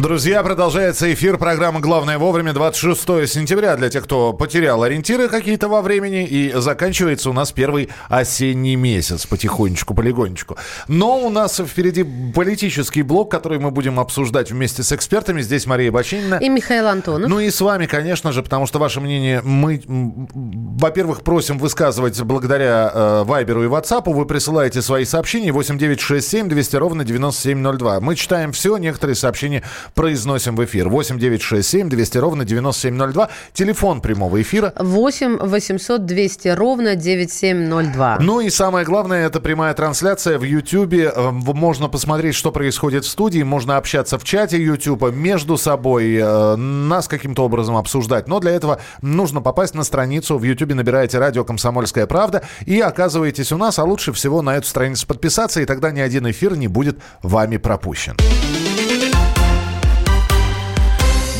Друзья, 0.00 0.42
продолжается 0.42 1.12
эфир 1.12 1.36
программы 1.36 1.80
«Главное 1.80 2.16
вовремя» 2.16 2.54
26 2.54 3.28
сентября 3.28 3.76
для 3.76 3.90
тех, 3.90 4.04
кто 4.04 4.32
потерял 4.32 4.82
ориентиры 4.82 5.28
какие-то 5.28 5.68
во 5.68 5.82
времени. 5.82 6.24
И 6.24 6.50
заканчивается 6.54 7.28
у 7.28 7.34
нас 7.34 7.52
первый 7.52 7.90
осенний 8.08 8.74
месяц 8.74 9.26
потихонечку, 9.26 9.92
полигонечку. 9.92 10.56
Но 10.88 11.18
у 11.18 11.28
нас 11.28 11.60
впереди 11.60 12.06
политический 12.34 13.02
блок, 13.02 13.30
который 13.30 13.58
мы 13.58 13.70
будем 13.70 14.00
обсуждать 14.00 14.50
вместе 14.50 14.82
с 14.82 14.92
экспертами. 14.92 15.42
Здесь 15.42 15.66
Мария 15.66 15.92
Бачинина. 15.92 16.36
И 16.36 16.48
Михаил 16.48 16.86
Антонов. 16.86 17.28
Ну 17.28 17.40
и 17.40 17.50
с 17.50 17.60
вами, 17.60 17.84
конечно 17.84 18.32
же, 18.32 18.42
потому 18.42 18.66
что 18.66 18.78
ваше 18.78 19.00
мнение 19.00 19.42
мы, 19.44 19.82
во-первых, 19.86 21.20
просим 21.20 21.58
высказывать 21.58 22.18
благодаря 22.22 22.90
э, 22.94 23.22
Вайберу 23.24 23.64
и 23.64 23.66
Ватсапу. 23.66 24.14
Вы 24.14 24.24
присылаете 24.24 24.80
свои 24.80 25.04
сообщения 25.04 25.52
8967 25.52 26.48
200 26.48 26.76
ровно 26.76 27.04
9702. 27.04 28.00
Мы 28.00 28.16
читаем 28.16 28.52
все, 28.52 28.78
некоторые 28.78 29.16
сообщения 29.16 29.62
произносим 29.94 30.56
в 30.56 30.64
эфир. 30.64 30.88
8 30.88 31.18
9 31.18 31.42
6 31.42 31.68
7 31.68 31.88
200 31.88 32.18
ровно 32.18 32.44
9702. 32.44 33.28
Телефон 33.52 34.00
прямого 34.00 34.40
эфира. 34.40 34.72
8 34.78 35.38
800 35.38 36.06
200 36.06 36.48
ровно 36.48 36.96
9702. 36.96 38.18
Ну 38.20 38.40
и 38.40 38.50
самое 38.50 38.84
главное, 38.84 39.26
это 39.26 39.40
прямая 39.40 39.74
трансляция 39.74 40.38
в 40.38 40.42
Ютьюбе. 40.42 41.12
Э, 41.14 41.30
можно 41.30 41.88
посмотреть, 41.88 42.34
что 42.34 42.52
происходит 42.52 43.04
в 43.04 43.08
студии. 43.08 43.42
Можно 43.42 43.76
общаться 43.76 44.18
в 44.18 44.24
чате 44.24 44.62
Ютуба 44.62 45.10
между 45.10 45.56
собой, 45.56 46.16
э, 46.16 46.56
нас 46.56 47.08
каким-то 47.08 47.44
образом 47.44 47.76
обсуждать. 47.76 48.28
Но 48.28 48.40
для 48.40 48.52
этого 48.52 48.80
нужно 49.00 49.40
попасть 49.40 49.74
на 49.74 49.84
страницу. 49.84 50.38
В 50.38 50.44
Ютьюбе 50.44 50.74
набираете 50.74 51.18
радио 51.18 51.44
«Комсомольская 51.44 52.06
правда» 52.06 52.42
и 52.66 52.80
оказываетесь 52.80 53.52
у 53.52 53.56
нас. 53.56 53.78
А 53.78 53.84
лучше 53.84 54.12
всего 54.12 54.42
на 54.42 54.56
эту 54.56 54.66
страницу 54.66 55.06
подписаться, 55.06 55.60
и 55.60 55.64
тогда 55.64 55.90
ни 55.90 56.00
один 56.00 56.30
эфир 56.30 56.56
не 56.56 56.68
будет 56.68 56.98
вами 57.22 57.56
пропущен. 57.56 58.16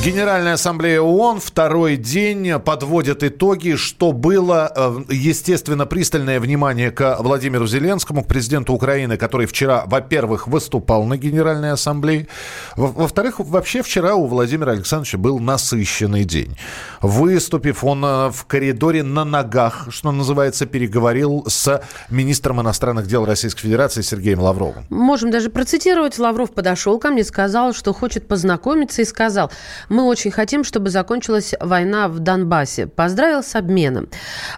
Генеральная 0.04 0.54
ассамблея 0.54 1.00
ООН 1.00 1.38
второй 1.38 1.96
день 1.96 2.58
подводит 2.58 3.22
итоги, 3.22 3.76
что 3.76 4.10
было, 4.10 4.72
э, 4.74 5.14
естественно, 5.14 5.86
пристальное 5.86 6.40
внимание 6.40 6.90
к 6.90 7.18
Владимиру 7.20 7.68
Зеленскому, 7.68 8.24
к 8.24 8.26
президенту 8.26 8.72
Украины, 8.72 9.16
который 9.16 9.46
вчера, 9.46 9.84
во-первых, 9.86 10.48
выступал 10.48 11.04
на 11.04 11.16
Генеральной 11.16 11.70
ассамблее, 11.70 12.26
во-вторых, 12.74 13.38
вообще 13.38 13.84
вчера 13.84 14.16
у 14.16 14.26
Владимира 14.26 14.72
Александровича 14.72 15.18
был 15.18 15.38
насыщенный 15.38 16.24
день. 16.24 16.56
Выступив, 17.00 17.84
он 17.84 18.04
э, 18.04 18.30
в 18.32 18.44
коридоре 18.46 19.04
на 19.04 19.24
ногах, 19.24 19.86
что 19.90 20.10
называется, 20.10 20.66
переговорил 20.66 21.44
с 21.46 21.80
министром 22.10 22.60
иностранных 22.60 23.06
дел 23.06 23.24
Российской 23.24 23.62
Федерации 23.62 24.02
Сергеем 24.02 24.40
Лавровым. 24.40 24.84
Можем 24.90 25.30
даже 25.30 25.48
процитировать. 25.48 26.18
Лавров 26.18 26.50
подошел 26.50 26.98
ко 26.98 27.10
мне, 27.10 27.22
сказал, 27.22 27.72
что 27.72 27.92
хочет 27.92 28.26
познакомиться 28.26 29.00
и 29.00 29.04
сказал, 29.04 29.52
мы 29.92 30.04
очень 30.04 30.30
хотим, 30.30 30.64
чтобы 30.64 30.90
закончилась 30.90 31.54
война 31.60 32.08
в 32.08 32.18
Донбассе. 32.18 32.86
Поздравил 32.86 33.42
с 33.42 33.54
обменом. 33.54 34.08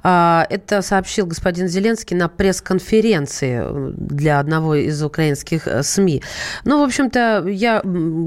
А, 0.02 0.46
это 0.48 0.80
сообщил 0.80 1.26
господин 1.26 1.66
Зеленский 1.68 2.16
на 2.16 2.28
пресс-конференции 2.28 3.60
э, 3.62 3.92
для 3.96 4.38
одного 4.38 4.76
из 4.76 5.02
украинских 5.02 5.66
э, 5.66 5.82
СМИ. 5.82 6.22
Ну, 6.64 6.80
в 6.80 6.84
общем-то, 6.84 7.46
я 7.48 7.82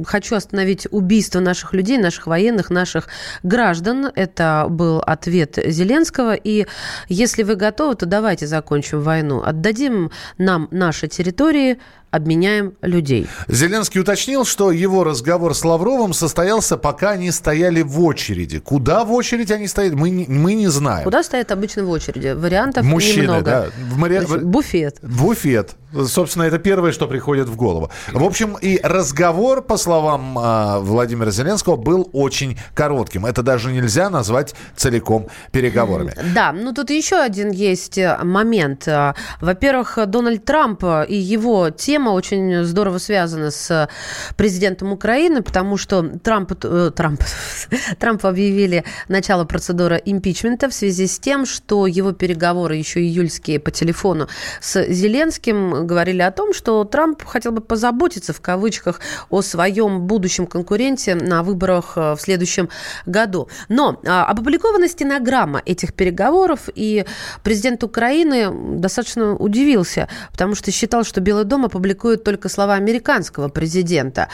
хочу 0.06 0.36
остановить 0.36 0.88
убийство 0.92 1.40
наших 1.40 1.74
людей, 1.74 1.98
наших 1.98 2.28
военных, 2.28 2.70
наших 2.70 3.08
граждан. 3.42 4.12
Это 4.14 4.68
был 4.70 5.00
ответ 5.00 5.58
Зеленского. 5.66 6.36
И 6.36 6.68
если 7.08 7.44
вы 7.44 7.56
готовы, 7.56 7.96
то 7.96 8.06
давайте 8.06 8.48
закончим 8.48 9.00
войну. 9.00 9.42
Отдадим 9.44 10.12
нам 10.38 10.67
наши 10.72 11.08
территории, 11.08 11.80
обменяем 12.17 12.73
людей. 12.82 13.28
Зеленский 13.48 14.02
уточнил, 14.02 14.45
что 14.45 14.72
его 14.72 15.04
разговор 15.04 15.55
с 15.55 15.64
Лавровым 15.64 16.14
состоялся, 16.14 16.78
пока 16.78 17.11
они 17.11 17.32
стояли 17.32 17.82
в 17.82 18.02
очереди. 18.02 18.60
Куда 18.60 19.05
в 19.05 19.14
очереди 19.14 19.54
они 19.54 19.67
стоят, 19.67 19.94
мы, 19.94 20.10
не, 20.10 20.26
мы 20.28 20.54
не 20.54 20.67
знаем. 20.67 21.04
Куда 21.05 21.23
стоят 21.23 21.52
обычно 21.52 21.86
в 21.86 21.89
очереди? 21.89 22.33
Вариантов 22.36 22.83
Мужчины, 22.86 23.23
немного. 23.23 23.44
да. 23.44 23.66
В 23.92 23.98
мари... 23.98 24.44
Буфет. 24.44 24.98
Буфет. 25.02 25.76
Собственно, 25.93 26.43
это 26.43 26.59
первое, 26.59 26.92
что 26.92 27.08
приходит 27.08 27.48
в 27.48 27.55
голову. 27.55 27.89
В 28.11 28.23
общем, 28.23 28.58
и 28.61 28.80
разговор, 28.83 29.61
по 29.61 29.77
словам 29.77 30.37
э, 30.37 30.80
Владимира 30.80 31.31
Зеленского, 31.31 31.77
был 31.77 32.09
очень 32.11 32.59
коротким. 32.73 33.25
Это 33.25 33.42
даже 33.42 33.71
нельзя 33.71 34.09
назвать 34.09 34.53
целиком 34.75 35.27
переговорами. 35.52 36.14
Да, 36.36 36.52
ну 36.52 36.73
тут 36.73 36.89
еще 36.89 37.15
один 37.15 37.52
есть 37.52 37.98
э, 37.98 38.17
момент. 38.21 38.86
Э, 38.87 39.14
во-первых, 39.39 39.98
Дональд 40.08 40.43
Трамп 40.43 40.83
и 41.08 41.15
его 41.15 41.70
тема 41.70 42.09
очень 42.09 42.65
здорово 42.65 42.98
связана 42.98 43.49
с 43.52 43.89
президентом 44.36 44.92
Украины, 44.92 45.42
потому 45.42 45.77
что 45.77 46.04
Трамп, 46.04 46.52
э, 46.65 46.92
Трамп, 46.93 47.21
Трамп 47.99 48.25
объявили 48.25 48.83
начало 49.08 49.45
процедуры 49.45 50.02
импичмента 50.04 50.67
в 50.69 50.73
связи 50.73 51.08
с 51.08 51.17
тем, 51.17 51.45
что 51.45 51.87
его 51.87 52.11
переговоры 52.11 52.75
еще 52.75 52.99
июльские 52.99 53.61
по 53.61 53.71
телефону 53.71 54.27
с 54.59 54.83
Зеленским 54.83 55.77
говорили 55.83 56.21
о 56.21 56.32
том, 56.32 56.54
что 56.54 56.83
Трамп 56.83 57.23
хотел 57.23 57.52
бы 57.52 57.61
позаботиться, 57.61 58.33
в 58.33 58.42
кавычках, 58.42 58.99
о 59.30 59.42
своем 59.42 60.08
будущем 60.08 60.48
конкуренте 60.48 61.15
на 61.15 61.43
выборах 61.43 61.93
э, 61.95 62.15
в 62.15 62.21
следующем 62.21 62.70
году. 63.05 63.49
Но 63.70 63.99
а, 64.05 64.26
опубликована 64.26 64.87
стенограмма 64.87 65.61
этих 65.66 65.93
переговоров, 65.93 66.70
и 66.73 67.05
президент 67.43 67.83
Украины 67.83 68.80
достаточно 68.80 69.36
удивился, 69.36 70.08
потому 70.32 70.55
что 70.55 70.71
считал, 70.71 71.04
что 71.04 71.21
Белый 71.21 71.45
дом 71.45 71.66
опубликует 71.66 72.23
только 72.23 72.49
слова 72.49 72.76
американского 72.76 73.49
президента. 73.49 74.30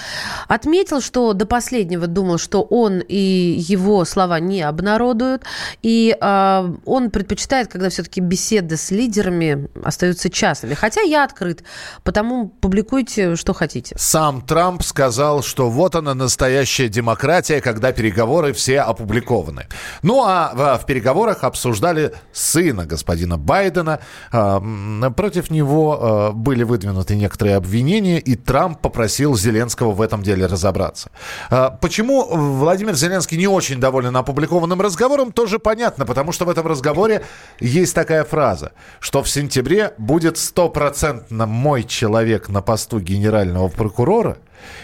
Отметил, 0.47 1.01
что 1.01 1.33
до 1.33 1.45
последнего 1.45 2.07
думал, 2.07 2.37
что 2.37 2.61
он 2.61 2.99
и 3.07 3.55
его 3.57 4.05
слова 4.05 4.39
не 4.39 4.61
обнародуют, 4.61 5.43
и 5.81 6.15
э, 6.19 6.73
он 6.85 7.09
предпочитает, 7.11 7.67
когда 7.67 7.89
все-таки 7.89 8.21
беседы 8.21 8.77
с 8.77 8.91
лидерами 8.91 9.69
остаются 9.83 10.29
частными. 10.29 10.73
Хотя 10.73 11.01
я 11.01 11.23
открыт. 11.33 11.63
Потому 12.03 12.47
публикуйте, 12.47 13.35
что 13.35 13.53
хотите. 13.53 13.95
Сам 13.97 14.41
Трамп 14.41 14.83
сказал, 14.83 15.43
что 15.43 15.69
вот 15.69 15.95
она 15.95 16.13
настоящая 16.13 16.87
демократия, 16.87 17.61
когда 17.61 17.91
переговоры 17.91 18.53
все 18.53 18.81
опубликованы. 18.81 19.67
Ну 20.03 20.23
а 20.23 20.77
в 20.77 20.85
переговорах 20.85 21.43
обсуждали 21.43 22.13
сына 22.31 22.85
господина 22.85 23.37
Байдена. 23.37 23.99
А, 24.31 24.61
против 25.15 25.49
него 25.49 25.99
а, 25.99 26.31
были 26.31 26.63
выдвинуты 26.63 27.15
некоторые 27.15 27.55
обвинения, 27.55 28.19
и 28.19 28.35
Трамп 28.35 28.79
попросил 28.79 29.35
Зеленского 29.35 29.91
в 29.91 30.01
этом 30.01 30.23
деле 30.23 30.45
разобраться. 30.45 31.09
А, 31.49 31.69
почему 31.69 32.25
Владимир 32.25 32.95
Зеленский 32.95 33.37
не 33.37 33.47
очень 33.47 33.79
доволен 33.79 34.15
опубликованным 34.15 34.79
разговором, 34.81 35.31
тоже 35.31 35.59
понятно, 35.59 36.05
потому 36.05 36.31
что 36.31 36.45
в 36.45 36.49
этом 36.49 36.67
разговоре 36.67 37.23
есть 37.59 37.95
такая 37.95 38.23
фраза, 38.23 38.73
что 38.99 39.23
в 39.23 39.29
сентябре 39.29 39.93
будет 39.97 40.35
100% 40.35 41.22
на 41.29 41.45
мой 41.45 41.83
человек 41.83 42.49
на 42.49 42.61
посту 42.61 42.99
генерального 42.99 43.67
прокурора, 43.67 44.37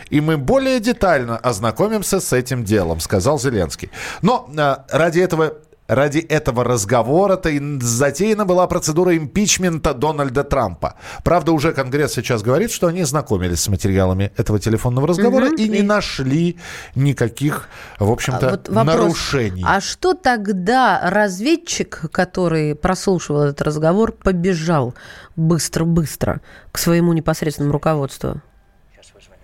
и 0.09 0.21
мы 0.21 0.37
более 0.37 0.79
детально 0.79 1.37
ознакомимся 1.37 2.19
с 2.19 2.33
этим 2.33 2.63
делом, 2.63 2.99
сказал 2.99 3.39
Зеленский. 3.39 3.89
Но 4.21 4.49
э, 4.55 4.75
ради 4.89 5.19
этого 5.19 5.53
Ради 5.89 6.19
этого 6.19 6.63
разговора-то 6.63 7.49
и 7.49 7.59
затеяна 7.81 8.45
была 8.45 8.67
процедура 8.67 9.17
импичмента 9.17 9.95
Дональда 9.95 10.43
Трампа. 10.43 10.93
Правда, 11.23 11.51
уже 11.51 11.73
Конгресс 11.73 12.13
сейчас 12.13 12.43
говорит, 12.43 12.69
что 12.69 12.85
они 12.85 13.03
знакомились 13.03 13.61
с 13.61 13.67
материалами 13.69 14.31
этого 14.37 14.59
телефонного 14.59 15.07
разговора 15.07 15.47
угу, 15.47 15.55
и 15.55 15.67
не 15.67 15.81
нашли 15.81 16.57
никаких, 16.93 17.69
в 17.97 18.11
общем-то, 18.11 18.47
а 18.47 18.51
вот 18.51 18.69
вопрос, 18.69 18.85
нарушений. 18.85 19.63
А 19.65 19.81
что 19.81 20.13
тогда 20.13 21.01
разведчик, 21.09 22.01
который 22.11 22.75
прослушивал 22.75 23.41
этот 23.41 23.63
разговор, 23.63 24.11
побежал 24.11 24.93
быстро-быстро 25.35 26.41
к 26.71 26.77
своему 26.77 27.13
непосредственному 27.13 27.73
руководству? 27.73 28.43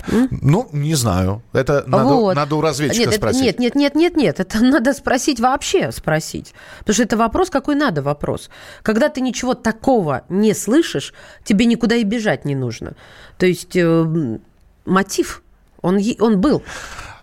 Ну, 0.08 0.70
не 0.72 0.96
знаю. 0.96 1.42
Это 1.54 1.84
надо, 1.88 2.14
вот. 2.14 2.36
надо 2.36 2.56
у 2.56 2.62
разведчика 2.62 3.10
нет, 3.10 3.16
спросить. 3.16 3.42
нет, 3.42 3.60
нет, 3.60 3.76
нет, 3.76 3.96
нет, 3.96 4.16
нет. 4.16 4.40
Это 4.40 4.60
надо 4.64 4.94
спросить 4.94 5.40
вообще, 5.40 5.92
спросить. 5.92 6.54
Потому 6.80 6.94
что 6.94 7.04
это 7.04 7.18
вопрос, 7.18 7.50
какой 7.50 7.76
надо 7.76 8.02
вопрос. 8.02 8.50
Когда 8.84 9.10
ты 9.10 9.22
ничего 9.22 9.54
такого 9.54 10.24
не 10.30 10.54
слышишь, 10.54 11.14
тебе 11.44 11.66
никуда 11.66 11.96
и 11.96 12.04
бежать 12.04 12.46
не 12.46 12.56
нужно. 12.56 12.96
То 13.38 13.46
есть 13.46 13.76
э, 13.76 14.38
мотив, 14.86 15.44
он, 15.82 16.00
он 16.20 16.42
был. 16.42 16.64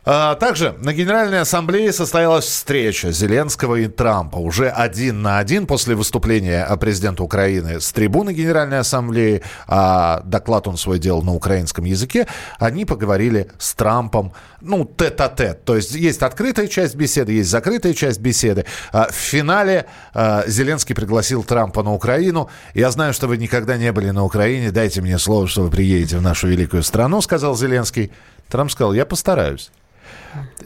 А, 0.04 0.34
также 0.34 0.74
на 0.80 0.92
Генеральной 0.92 1.40
Ассамблее 1.40 1.92
состоялась 1.92 2.46
встреча 2.46 3.12
Зеленского 3.12 3.76
и 3.76 3.86
Трампа. 3.86 4.38
Уже 4.38 4.68
один 4.68 5.22
на 5.22 5.38
один 5.38 5.68
после 5.68 5.94
выступления 5.94 6.66
президента 6.76 7.22
Украины 7.22 7.80
с 7.80 7.92
трибуны 7.92 8.32
Генеральной 8.32 8.80
Ассамблеи, 8.80 9.42
а 9.68 10.22
доклад 10.24 10.66
он 10.66 10.76
свой 10.76 10.98
делал 10.98 11.22
на 11.22 11.32
украинском 11.34 11.84
языке, 11.84 12.26
они 12.58 12.84
поговорили 12.84 13.48
с 13.58 13.74
Трампом, 13.74 14.32
ну, 14.60 14.84
тет-а-тет. 14.84 15.64
То 15.64 15.76
есть 15.76 15.92
есть 15.92 16.22
открытая 16.22 16.66
часть 16.66 16.96
беседы, 16.96 17.32
есть 17.32 17.50
закрытая 17.50 17.94
часть 17.94 18.18
беседы. 18.18 18.64
А 18.92 19.08
в 19.08 19.14
финале 19.14 19.86
а, 20.14 20.42
Зеленский 20.48 20.96
пригласил 20.96 21.44
Трампа 21.44 21.84
на 21.84 21.94
Украину. 21.94 22.50
Я 22.74 22.90
знаю, 22.90 23.14
что 23.14 23.28
вы 23.28 23.36
никогда 23.36 23.76
не 23.76 23.92
были 23.92 24.10
на 24.10 24.24
Украине. 24.24 24.72
Дайте 24.72 25.00
мне 25.00 25.16
слово, 25.20 25.46
что 25.46 25.62
вы 25.62 25.70
приедете 25.70 26.18
в 26.18 26.22
нашу 26.22 26.48
великую 26.48 26.82
страну, 26.82 27.20
сказал 27.20 27.56
Зеленский. 27.56 28.10
Трамп 28.48 28.72
сказал, 28.72 28.94
я 28.94 29.06
постараюсь. 29.06 29.70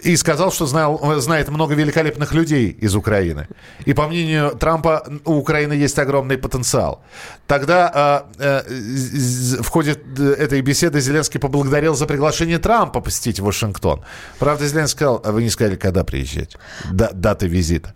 И 0.02 0.14
сказал, 0.16 0.52
что 0.52 0.66
знал, 0.66 1.20
знает 1.20 1.48
много 1.48 1.74
великолепных 1.74 2.32
людей 2.34 2.70
из 2.70 2.94
Украины. 2.94 3.48
И 3.84 3.94
по 3.94 4.06
мнению 4.06 4.50
Трампа, 4.50 5.04
у 5.24 5.34
Украины 5.34 5.72
есть 5.72 5.98
огромный 5.98 6.38
потенциал. 6.38 7.02
Тогда 7.46 8.26
э, 8.38 8.62
э, 8.66 9.62
в 9.62 9.68
ходе 9.68 9.92
этой 10.38 10.60
беседы 10.60 11.00
Зеленский 11.00 11.40
поблагодарил 11.40 11.94
за 11.94 12.06
приглашение 12.06 12.58
Трампа 12.58 13.00
посетить 13.00 13.40
Вашингтон. 13.40 14.02
Правда, 14.38 14.66
Зеленский 14.66 14.96
сказал, 14.96 15.22
а 15.24 15.32
вы 15.32 15.42
не 15.42 15.50
сказали, 15.50 15.76
когда 15.76 16.04
приезжать. 16.04 16.56
Да, 16.92 17.10
даты 17.12 17.48
визита. 17.48 17.94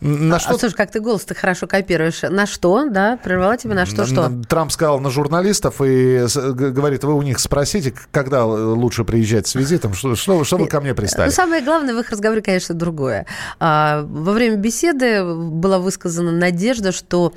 На 0.00 0.36
а, 0.36 0.40
что... 0.40 0.54
А, 0.54 0.58
слушай, 0.58 0.74
как 0.74 0.90
ты 0.90 1.00
голос-то 1.00 1.34
хорошо 1.34 1.66
копируешь. 1.66 2.22
На 2.22 2.46
что, 2.46 2.88
да? 2.90 3.18
Прервала 3.22 3.56
тебя 3.56 3.74
на 3.74 3.86
что, 3.86 4.02
на, 4.02 4.06
что? 4.06 4.32
Трамп 4.48 4.72
сказал 4.72 5.00
на 5.00 5.10
журналистов 5.10 5.80
и 5.82 6.26
говорит, 6.34 7.04
вы 7.04 7.14
у 7.14 7.22
них 7.22 7.38
спросите, 7.38 7.94
когда 8.10 8.44
лучше 8.44 9.04
приезжать 9.04 9.46
с 9.46 9.54
визитом, 9.54 9.94
что, 9.94 10.14
что, 10.16 10.44
что 10.44 10.58
вы 10.58 10.66
ко 10.66 10.80
мне 10.80 10.85
пристали. 10.94 11.26
Ну, 11.26 11.32
самое 11.32 11.62
главное 11.62 11.94
в 11.94 11.98
их 11.98 12.10
разговоре, 12.10 12.42
конечно, 12.42 12.74
другое. 12.74 13.26
А, 13.58 14.02
во 14.02 14.32
время 14.32 14.56
беседы 14.56 15.24
была 15.24 15.78
высказана 15.78 16.32
надежда, 16.32 16.92
что 16.92 17.32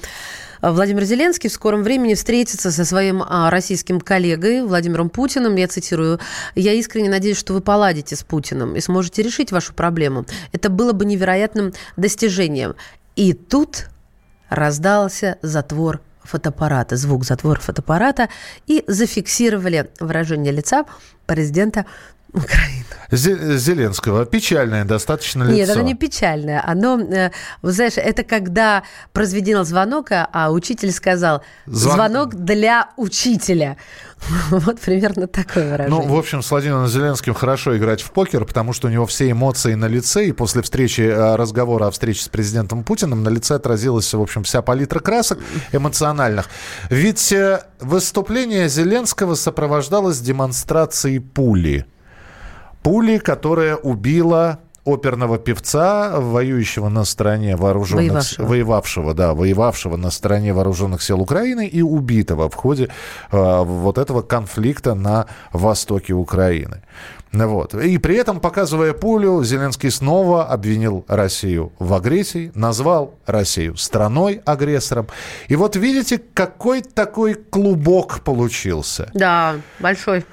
Владимир 0.61 1.03
Зеленский 1.05 1.49
в 1.49 1.53
скором 1.53 1.83
времени 1.83 2.15
встретится 2.15 2.71
со 2.71 2.85
своим 2.85 3.23
а, 3.25 3.49
российским 3.49 4.01
коллегой 4.01 4.63
Владимиром 4.63 5.09
Путиным. 5.09 5.55
Я 5.55 5.67
цитирую. 5.67 6.19
«Я 6.55 6.73
искренне 6.73 7.09
надеюсь, 7.09 7.37
что 7.37 7.53
вы 7.53 7.61
поладите 7.61 8.15
с 8.15 8.23
Путиным 8.23 8.75
и 8.75 8.81
сможете 8.81 9.21
решить 9.21 9.51
вашу 9.51 9.73
проблему. 9.73 10.25
Это 10.51 10.69
было 10.69 10.91
бы 10.91 11.05
невероятным 11.05 11.73
достижением». 11.95 12.75
И 13.15 13.33
тут 13.33 13.89
раздался 14.49 15.37
затвор 15.41 16.01
фотоаппарата, 16.23 16.95
звук 16.95 17.25
затвора 17.25 17.59
фотоаппарата, 17.59 18.29
и 18.67 18.83
зафиксировали 18.87 19.89
выражение 19.99 20.51
лица 20.51 20.85
президента 21.25 21.85
Украина. 22.33 22.85
Зеленского. 23.11 24.25
Печальное 24.25 24.85
достаточно 24.85 25.43
лицо. 25.43 25.55
Нет, 25.55 25.69
оно 25.69 25.81
не 25.81 25.95
печальное. 25.95 26.63
Оно, 26.65 26.99
э, 26.99 27.31
вы 27.61 27.71
знаешь, 27.71 27.93
это 27.95 28.23
когда 28.23 28.83
прозведен 29.13 29.65
звонок, 29.65 30.11
а, 30.11 30.29
а 30.31 30.51
учитель 30.51 30.91
сказал 30.91 31.41
Звон... 31.65 31.95
«звонок 31.95 32.35
для 32.35 32.89
учителя». 32.97 33.77
Вот 34.49 34.79
примерно 34.79 35.27
такое 35.27 35.71
выражение. 35.71 35.89
Ну, 35.89 36.13
в 36.13 36.17
общем, 36.17 36.41
с 36.41 36.51
Владимиром 36.51 36.87
Зеленским 36.87 37.33
хорошо 37.33 37.77
играть 37.77 38.01
в 38.01 38.11
покер, 38.11 38.45
потому 38.45 38.73
что 38.73 38.87
у 38.87 38.91
него 38.91 39.05
все 39.05 39.31
эмоции 39.31 39.73
на 39.73 39.85
лице, 39.85 40.27
и 40.27 40.31
после 40.31 40.61
встречи, 40.61 41.01
э, 41.01 41.35
разговора 41.35 41.87
о 41.87 41.91
встрече 41.91 42.23
с 42.23 42.27
президентом 42.27 42.83
Путиным 42.83 43.23
на 43.23 43.29
лице 43.29 43.55
отразилась, 43.55 44.13
в 44.13 44.21
общем, 44.21 44.43
вся 44.43 44.61
палитра 44.61 44.99
красок 44.99 45.39
эмоциональных. 45.71 46.47
Ведь 46.89 47.31
э, 47.31 47.63
выступление 47.79 48.69
Зеленского 48.69 49.35
сопровождалось 49.35 50.19
демонстрацией 50.19 51.19
пули 51.19 51.85
пули, 52.81 53.17
которая 53.17 53.75
убила 53.75 54.59
оперного 54.85 55.37
певца, 55.37 56.19
воюющего 56.19 56.89
на 56.89 57.05
стороне 57.05 57.55
вооруженных... 57.55 58.07
Воевавшего. 58.07 58.45
воевавшего, 58.47 59.13
да, 59.13 59.33
воевавшего 59.33 59.97
на 59.97 60.09
стороне 60.09 60.53
вооруженных 60.53 61.01
сил 61.01 61.21
Украины 61.21 61.67
и 61.67 61.81
убитого 61.81 62.49
в 62.49 62.55
ходе 62.55 62.89
э, 63.31 63.63
вот 63.63 63.97
этого 63.97 64.21
конфликта 64.21 64.95
на 64.95 65.27
востоке 65.53 66.13
Украины. 66.13 66.81
Вот. 67.31 67.75
И 67.75 67.97
при 67.97 68.15
этом, 68.15 68.39
показывая 68.39 68.93
пулю, 68.93 69.43
Зеленский 69.43 69.91
снова 69.91 70.47
обвинил 70.47 71.05
Россию 71.07 71.71
в 71.79 71.93
агрессии, 71.93 72.51
назвал 72.55 73.15
Россию 73.25 73.77
страной-агрессором. 73.77 75.07
И 75.47 75.55
вот 75.55 75.75
видите, 75.75 76.19
какой 76.33 76.81
такой 76.81 77.35
клубок 77.35 78.21
получился. 78.21 79.09
Да, 79.13 79.57
большой. 79.79 80.25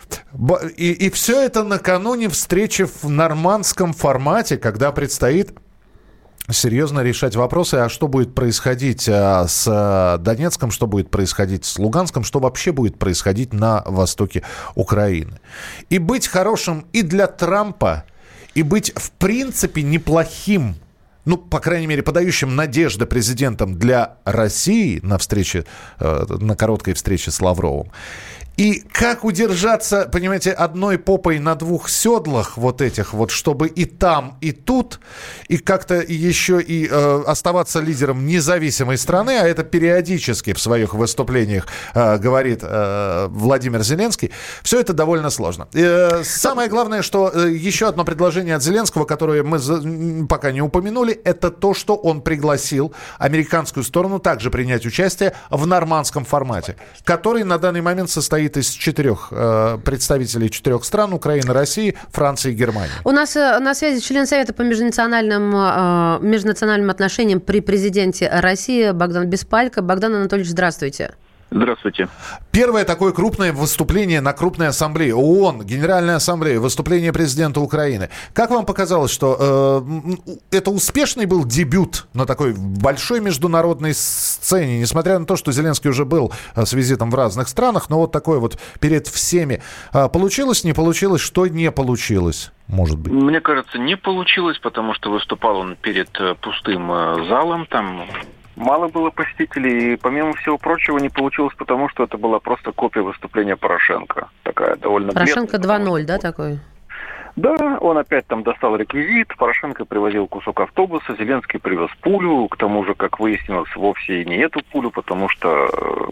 И, 0.76 0.92
и 0.92 1.10
все 1.10 1.42
это 1.42 1.64
накануне 1.64 2.28
встречи 2.28 2.84
в 2.84 3.08
нормандском 3.08 3.92
формате, 3.92 4.56
когда 4.56 4.92
предстоит 4.92 5.52
серьезно 6.50 7.00
решать 7.00 7.36
вопросы, 7.36 7.74
а 7.74 7.88
что 7.88 8.08
будет 8.08 8.34
происходить 8.34 9.08
а, 9.08 9.46
с 9.46 9.66
а, 9.68 10.18
Донецком, 10.18 10.70
что 10.70 10.86
будет 10.86 11.10
происходить 11.10 11.64
с 11.64 11.78
Луганском, 11.78 12.24
что 12.24 12.38
вообще 12.38 12.72
будет 12.72 12.98
происходить 12.98 13.52
на 13.52 13.82
востоке 13.86 14.42
Украины. 14.74 15.40
И 15.90 15.98
быть 15.98 16.28
хорошим 16.28 16.86
и 16.92 17.02
для 17.02 17.26
Трампа, 17.26 18.04
и 18.54 18.62
быть 18.62 18.92
в 18.94 19.10
принципе 19.12 19.82
неплохим 19.82 20.76
ну, 21.26 21.36
по 21.36 21.58
крайней 21.58 21.88
мере, 21.88 22.02
подающим 22.02 22.54
надежды 22.54 23.04
президентом 23.04 23.76
для 23.76 24.18
России 24.24 25.00
на 25.02 25.18
встрече, 25.18 25.66
э, 25.98 26.24
на 26.28 26.54
короткой 26.54 26.94
встрече 26.94 27.32
с 27.32 27.40
Лавровым. 27.40 27.90
И 28.56 28.82
как 28.90 29.24
удержаться, 29.24 30.08
понимаете, 30.10 30.50
одной 30.50 30.98
попой 30.98 31.38
на 31.38 31.54
двух 31.56 31.90
седлах 31.90 32.56
вот 32.56 32.80
этих 32.80 33.12
вот, 33.12 33.30
чтобы 33.30 33.68
и 33.68 33.84
там, 33.84 34.38
и 34.40 34.52
тут, 34.52 34.98
и 35.48 35.58
как-то 35.58 35.96
еще 35.96 36.62
и 36.62 36.88
э, 36.90 37.22
оставаться 37.26 37.80
лидером 37.80 38.24
независимой 38.24 38.96
страны, 38.96 39.32
а 39.38 39.46
это 39.46 39.62
периодически 39.62 40.54
в 40.54 40.58
своих 40.58 40.94
выступлениях 40.94 41.66
э, 41.94 42.16
говорит 42.16 42.60
э, 42.62 43.26
Владимир 43.28 43.82
Зеленский, 43.82 44.32
все 44.62 44.80
это 44.80 44.94
довольно 44.94 45.28
сложно. 45.28 45.68
Э, 45.74 46.22
самое 46.24 46.70
главное, 46.70 47.02
что 47.02 47.30
э, 47.34 47.50
еще 47.52 47.88
одно 47.88 48.04
предложение 48.04 48.54
от 48.54 48.62
Зеленского, 48.62 49.04
которое 49.04 49.42
мы 49.42 49.58
за, 49.58 49.82
пока 50.26 50.50
не 50.50 50.62
упомянули, 50.62 51.12
это 51.12 51.50
то, 51.50 51.74
что 51.74 51.94
он 51.94 52.22
пригласил 52.22 52.94
американскую 53.18 53.84
сторону 53.84 54.18
также 54.18 54.50
принять 54.50 54.86
участие 54.86 55.34
в 55.50 55.66
нормандском 55.66 56.24
формате, 56.24 56.76
который 57.04 57.44
на 57.44 57.58
данный 57.58 57.82
момент 57.82 58.08
состоит 58.08 58.45
состоит 58.46 58.56
из 58.56 58.70
четырех 58.70 59.28
э, 59.30 59.78
представителей 59.84 60.50
четырех 60.50 60.84
стран 60.84 61.12
Украины, 61.12 61.52
России, 61.52 61.96
Франции 62.12 62.52
и 62.52 62.54
Германии. 62.54 62.90
У 63.04 63.10
нас 63.10 63.36
э, 63.36 63.58
на 63.58 63.74
связи 63.74 64.00
член 64.00 64.26
Совета 64.26 64.52
по 64.52 64.62
межнациональным, 64.62 65.52
э, 65.54 66.18
межнациональным 66.20 66.90
отношениям 66.90 67.40
при 67.40 67.60
президенте 67.60 68.28
России 68.28 68.92
Богдан 68.92 69.26
Беспалько. 69.28 69.82
Богдан 69.82 70.14
Анатольевич, 70.14 70.50
здравствуйте. 70.50 71.14
Здравствуйте. 71.56 72.08
Первое 72.52 72.84
такое 72.84 73.12
крупное 73.12 73.50
выступление 73.50 74.20
на 74.20 74.34
крупной 74.34 74.68
ассамблее 74.68 75.14
ООН, 75.14 75.62
Генеральная 75.62 76.16
ассамблея, 76.16 76.60
выступление 76.60 77.14
президента 77.14 77.60
Украины. 77.60 78.10
Как 78.34 78.50
вам 78.50 78.66
показалось, 78.66 79.10
что 79.10 79.82
э, 80.50 80.56
это 80.56 80.70
успешный 80.70 81.24
был 81.24 81.46
дебют 81.46 82.08
на 82.12 82.26
такой 82.26 82.54
большой 82.54 83.20
международной 83.20 83.94
сцене, 83.94 84.80
несмотря 84.80 85.18
на 85.18 85.24
то, 85.24 85.36
что 85.36 85.50
Зеленский 85.50 85.88
уже 85.88 86.04
был 86.04 86.30
э, 86.54 86.66
с 86.66 86.74
визитом 86.74 87.10
в 87.10 87.14
разных 87.14 87.48
странах, 87.48 87.88
но 87.88 88.00
вот 88.00 88.12
такое 88.12 88.38
вот 88.38 88.58
перед 88.78 89.06
всеми. 89.06 89.62
Э, 89.94 90.10
получилось, 90.10 90.62
не 90.62 90.74
получилось, 90.74 91.22
что 91.22 91.46
не 91.46 91.70
получилось? 91.70 92.52
может 92.68 92.98
быть? 92.98 93.12
Мне 93.12 93.40
кажется, 93.40 93.78
не 93.78 93.96
получилось, 93.96 94.58
потому 94.58 94.92
что 94.92 95.12
выступал 95.12 95.58
он 95.58 95.76
перед 95.76 96.08
э, 96.18 96.34
пустым 96.34 96.88
залом, 97.28 97.64
там 97.66 98.08
Мало 98.56 98.88
было 98.88 99.10
посетителей, 99.10 99.92
и 99.92 99.96
помимо 99.96 100.32
всего 100.32 100.56
прочего 100.56 100.98
не 100.98 101.10
получилось, 101.10 101.54
потому 101.58 101.90
что 101.90 102.04
это 102.04 102.16
была 102.16 102.40
просто 102.40 102.72
копия 102.72 103.02
выступления 103.02 103.54
Порошенко. 103.54 104.30
Такая 104.44 104.76
довольно 104.76 105.12
Порошенко 105.12 105.58
2.0, 105.58 106.04
да, 106.04 106.18
такой? 106.18 106.58
Да, 107.36 107.78
он 107.82 107.98
опять 107.98 108.26
там 108.26 108.42
достал 108.42 108.76
реквизит, 108.76 109.28
Порошенко 109.36 109.84
привозил 109.84 110.26
кусок 110.26 110.58
автобуса, 110.60 111.14
Зеленский 111.18 111.60
привез 111.60 111.90
пулю, 112.00 112.48
к 112.48 112.56
тому 112.56 112.82
же, 112.86 112.94
как 112.94 113.20
выяснилось, 113.20 113.74
вовсе 113.76 114.24
не 114.24 114.38
эту 114.38 114.62
пулю, 114.72 114.90
потому 114.90 115.28
что 115.28 115.68
э, 115.70 116.08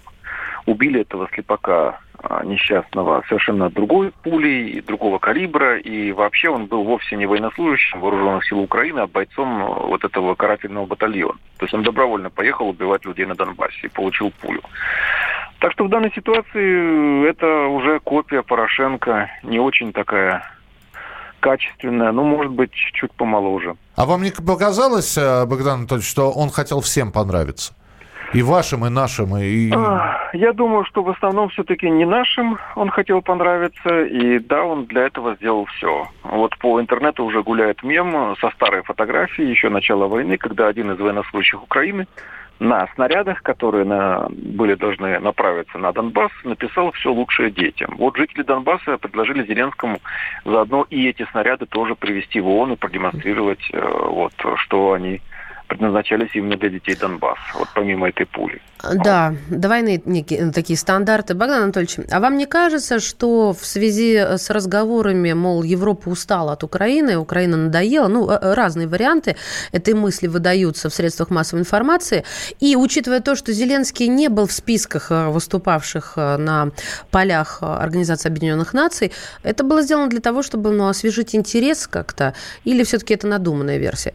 убили 0.67 1.01
этого 1.01 1.27
слепака 1.33 1.99
несчастного 2.45 3.23
совершенно 3.29 3.71
другой 3.71 4.13
пулей, 4.23 4.81
другого 4.81 5.19
калибра, 5.19 5.79
и 5.79 6.13
вообще 6.13 6.49
он 6.49 6.67
был 6.67 6.85
вовсе 6.85 7.17
не 7.17 7.27
военнослужащим 7.27 8.01
вооруженных 8.01 8.45
сил 8.47 8.61
Украины, 8.61 9.01
а 9.01 9.07
бойцом 9.07 9.63
э, 9.63 9.87
вот 9.87 10.05
этого 10.05 10.35
карательного 10.35 10.87
батальона. 10.87 11.39
То 11.59 11.65
есть 11.65 11.75
он 11.75 11.83
добровольно 11.83 12.31
поехал 12.31 12.69
убивать 12.69 13.05
людей 13.05 13.27
на 13.27 13.35
Донбассе 13.35 13.79
и 13.83 13.89
получил 13.89 14.31
пулю. 14.41 14.63
Так 15.61 15.73
что 15.73 15.85
в 15.85 15.89
данной 15.89 16.13
ситуации 16.13 17.29
это 17.29 17.67
уже 17.67 18.01
копия 18.01 18.43
Порошенко, 18.43 19.31
не 19.43 19.59
очень 19.59 19.93
такая 19.93 20.43
качественная, 21.41 22.13
ну, 22.13 22.25
может 22.25 22.53
быть, 22.53 22.73
чуть 22.73 23.13
помоложе. 23.13 23.77
А 23.97 24.07
вам 24.07 24.23
не 24.23 24.31
показалось, 24.31 25.17
э, 25.19 25.45
Богдан 25.47 25.81
Анатольевич, 25.81 26.09
что 26.09 26.31
он 26.31 26.51
хотел 26.51 26.81
всем 26.81 27.13
понравиться? 27.13 27.75
И 28.35 28.43
вашим, 28.43 28.85
и 28.85 28.91
нашим, 28.91 29.37
и... 29.37 29.71
Я 30.33 30.53
думаю, 30.53 30.85
что 30.85 31.03
в 31.03 31.11
основном 31.11 31.49
все-таки 31.51 31.89
не 31.89 32.05
нашим 32.05 32.59
он 32.75 32.91
хотел 32.91 33.23
понравиться, 33.23 34.03
и 34.03 34.41
да, 34.41 34.65
он 34.65 34.87
для 34.87 35.03
этого 35.03 35.37
сделал 35.37 35.67
все. 35.67 36.09
Вот 36.25 36.59
по 36.59 36.81
интернету 36.81 37.25
уже 37.25 37.43
гуляет 37.43 37.83
мем 37.85 38.35
со 38.41 38.51
старой 38.51 38.83
фотографией 38.83 39.51
еще 39.51 39.69
начала 39.69 40.09
войны, 40.09 40.37
когда 40.37 40.67
один 40.67 40.91
из 40.91 40.99
военнослужащих 40.99 41.63
Украины 41.63 42.07
на 42.61 42.87
снарядах, 42.95 43.43
которые 43.43 43.85
на, 43.85 44.29
были 44.31 44.75
должны 44.75 45.19
направиться 45.19 45.79
на 45.79 45.93
Донбасс, 45.93 46.33
написал 46.45 46.93
все 46.93 47.13
лучшее 47.13 47.51
детям. 47.51 47.95
Вот 47.99 48.17
жители 48.17 48.43
Донбасса 48.43 48.97
предложили 48.99 49.47
Зеленскому 49.47 50.01
заодно 50.45 50.87
и 50.89 51.09
эти 51.09 51.27
снаряды 51.31 51.67
тоже 51.67 51.95
привести 51.95 52.41
в 52.41 52.49
ООН 52.49 52.73
и 52.73 52.77
продемонстрировать, 52.77 53.69
э, 53.73 53.81
вот, 53.81 54.33
что 54.57 54.93
они 54.93 55.21
предназначались 55.69 56.31
именно 56.35 56.57
для 56.57 56.69
детей 56.69 56.97
Донбасса, 56.97 57.41
вот 57.59 57.69
помимо 57.75 58.09
этой 58.09 58.27
пули. 58.27 58.61
Да, 58.93 59.35
двойные 59.49 60.03
некие, 60.05 60.51
такие 60.53 60.79
стандарты. 60.79 61.35
Богдан 61.35 61.65
Анатольевич, 61.65 61.97
а 62.11 62.21
вам 62.21 62.37
не 62.37 62.47
кажется, 62.47 63.01
что 63.01 63.55
в 63.55 63.65
связи 63.65 64.17
с 64.17 64.51
разговорами, 64.51 65.33
мол, 65.33 65.63
Европа 65.63 66.09
устала 66.09 66.53
от 66.53 66.65
Украины, 66.65 67.17
Украина 67.17 67.57
надоела, 67.57 68.09
ну, 68.09 68.29
э, 68.31 68.55
разные 68.55 68.87
варианты 68.87 69.37
этой 69.73 69.95
мысли 69.95 70.27
выдаются 70.27 70.91
в 70.91 70.95
средствах 70.95 71.31
массовой 71.31 71.61
информации, 71.61 72.25
и 72.61 72.77
учитывая 72.77 73.21
то, 73.21 73.35
что 73.37 73.53
Зеленский 73.53 74.09
не 74.09 74.29
был 74.29 74.47
в 74.47 74.53
списках 74.53 75.11
э, 75.11 75.29
выступавших 75.29 76.15
э, 76.17 76.37
на 76.37 76.71
полях 77.11 77.59
Организации 77.63 78.29
Объединенных 78.29 78.75
Наций, 78.75 79.13
это 79.43 79.65
было 79.65 79.83
сделано 79.83 80.09
для 80.09 80.21
того, 80.21 80.43
чтобы 80.43 80.71
ну, 80.71 80.89
освежить 80.89 81.35
интерес 81.35 81.87
как-то, 81.87 82.35
или 82.65 82.85
все-таки 82.85 83.15
это 83.15 83.27
надуманная 83.27 83.79
версия? 83.79 84.15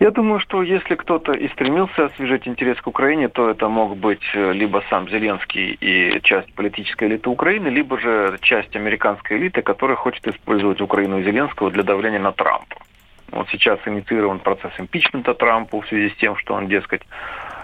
Я 0.00 0.10
думаю, 0.10 0.40
что 0.40 0.62
если 0.62 0.94
кто-то 0.94 1.32
и 1.32 1.46
стремился 1.48 2.06
освежить 2.06 2.48
интерес 2.48 2.80
к 2.80 2.86
Украине, 2.86 3.28
то 3.28 3.50
это 3.50 3.68
мог 3.68 3.98
быть 3.98 4.24
э, 4.32 4.54
либо 4.54 4.82
сам 4.88 5.06
Зеленский 5.10 5.76
и 5.78 6.18
часть 6.22 6.50
политической 6.54 7.06
элиты 7.06 7.28
Украины, 7.28 7.68
либо 7.68 8.00
же 8.00 8.38
часть 8.40 8.74
американской 8.74 9.36
элиты, 9.36 9.60
которая 9.60 9.98
хочет 9.98 10.26
использовать 10.26 10.80
Украину 10.80 11.18
и 11.18 11.22
Зеленского 11.22 11.70
для 11.70 11.82
давления 11.82 12.18
на 12.18 12.32
Трампа. 12.32 12.76
Вот 13.30 13.50
сейчас 13.50 13.78
инициирован 13.84 14.38
процесс 14.38 14.72
импичмента 14.78 15.34
Трампа 15.34 15.82
в 15.82 15.86
связи 15.88 16.08
с 16.14 16.16
тем, 16.16 16.34
что 16.36 16.54
он, 16.54 16.68
дескать, 16.68 17.02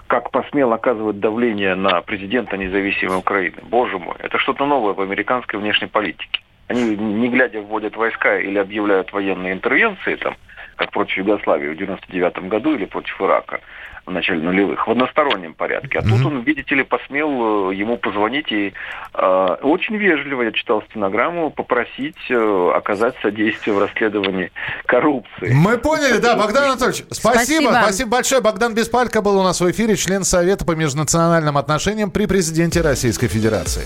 как 0.06 0.30
посмел 0.30 0.74
оказывать 0.74 1.18
давление 1.18 1.74
на 1.74 2.02
президента 2.02 2.58
независимой 2.58 3.16
Украины. 3.16 3.56
Боже 3.62 3.98
мой, 3.98 4.16
это 4.18 4.36
что-то 4.36 4.66
новое 4.66 4.92
в 4.92 5.00
американской 5.00 5.58
внешней 5.58 5.88
политике. 5.88 6.42
Они, 6.68 6.96
не 6.96 7.28
глядя, 7.28 7.62
вводят 7.62 7.96
войска 7.96 8.38
или 8.38 8.58
объявляют 8.58 9.10
военные 9.14 9.54
интервенции, 9.54 10.16
там, 10.16 10.36
как 10.76 10.90
против 10.90 11.16
Югославии 11.18 11.68
в 11.68 11.76
99 11.76 12.48
году 12.48 12.74
или 12.74 12.84
против 12.84 13.20
Ирака 13.20 13.60
в 14.06 14.12
начале 14.12 14.40
нулевых, 14.40 14.86
в 14.86 14.90
одностороннем 14.90 15.54
порядке. 15.54 15.98
А 15.98 16.02
mm-hmm. 16.02 16.08
тут 16.08 16.26
он, 16.26 16.40
видите 16.42 16.76
ли, 16.76 16.84
посмел 16.84 17.70
э, 17.70 17.74
ему 17.74 17.96
позвонить 17.96 18.52
и 18.52 18.72
э, 19.14 19.56
очень 19.62 19.96
вежливо, 19.96 20.42
я 20.42 20.52
читал 20.52 20.82
стенограмму, 20.90 21.50
попросить 21.50 22.16
э, 22.30 22.72
оказать 22.74 23.16
содействие 23.20 23.74
в 23.74 23.80
расследовании 23.80 24.52
коррупции. 24.86 25.52
Мы 25.52 25.76
поняли, 25.78 26.18
да, 26.18 26.36
Богдан 26.36 26.64
Анатольевич, 26.64 27.04
спасибо, 27.10 27.38
спасибо, 27.38 27.78
спасибо 27.82 28.10
большое. 28.10 28.40
Богдан 28.40 28.74
Беспалько 28.74 29.22
был 29.22 29.40
у 29.40 29.42
нас 29.42 29.60
в 29.60 29.68
эфире, 29.72 29.96
член 29.96 30.22
Совета 30.22 30.64
по 30.64 30.72
межнациональным 30.72 31.58
отношениям 31.58 32.12
при 32.12 32.26
президенте 32.26 32.82
Российской 32.82 33.26
Федерации. 33.26 33.82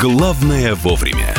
Главное 0.00 0.74
вовремя. 0.74 1.34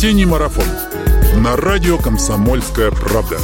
Осенний 0.00 0.24
марафон 0.24 0.64
на 1.42 1.56
радио 1.58 1.98
«Комсомольская 1.98 2.90
правда». 2.90 3.36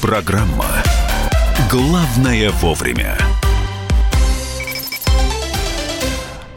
Программа 0.00 0.64
«Главное 1.70 2.50
вовремя». 2.52 3.18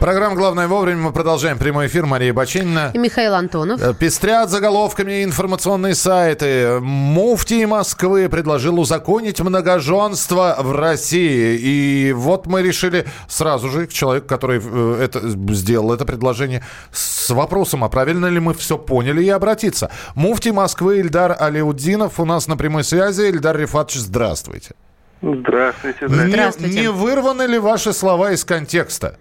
Программа 0.04 0.36
«Главное 0.36 0.68
вовремя». 0.68 1.00
Мы 1.00 1.12
продолжаем 1.12 1.56
прямой 1.56 1.86
эфир. 1.86 2.04
Мария 2.04 2.34
Бачинина. 2.34 2.90
И 2.92 2.98
Михаил 2.98 3.32
Антонов. 3.32 3.80
Э, 3.80 3.94
пестрят 3.94 4.50
заголовками 4.50 5.24
информационные 5.24 5.94
сайты. 5.94 6.78
Муфтий 6.78 7.64
Москвы 7.64 8.28
предложил 8.28 8.78
узаконить 8.78 9.40
многоженство 9.40 10.58
в 10.60 10.72
России. 10.72 11.56
И 11.58 12.12
вот 12.12 12.46
мы 12.46 12.60
решили 12.60 13.06
сразу 13.28 13.70
же 13.70 13.86
к 13.86 13.94
человеку, 13.94 14.26
который 14.26 14.60
э, 14.62 14.98
это, 15.04 15.26
сделал 15.54 15.90
это 15.90 16.04
предложение, 16.04 16.62
с 16.92 17.30
вопросом, 17.30 17.82
а 17.82 17.88
правильно 17.88 18.26
ли 18.26 18.40
мы 18.40 18.52
все 18.52 18.76
поняли, 18.76 19.24
и 19.24 19.30
обратиться. 19.30 19.90
Муфтий 20.14 20.52
Москвы 20.52 20.98
Ильдар 20.98 21.34
Алиудинов 21.40 22.20
у 22.20 22.26
нас 22.26 22.46
на 22.46 22.58
прямой 22.58 22.84
связи. 22.84 23.22
Ильдар 23.22 23.56
Рифатович, 23.56 24.00
здравствуйте. 24.00 24.74
Здравствуйте. 25.22 26.08
здравствуйте. 26.08 26.74
Не, 26.74 26.80
не 26.82 26.90
вырваны 26.90 27.44
ли 27.44 27.58
ваши 27.58 27.94
слова 27.94 28.32
из 28.32 28.44
контекста? 28.44 29.16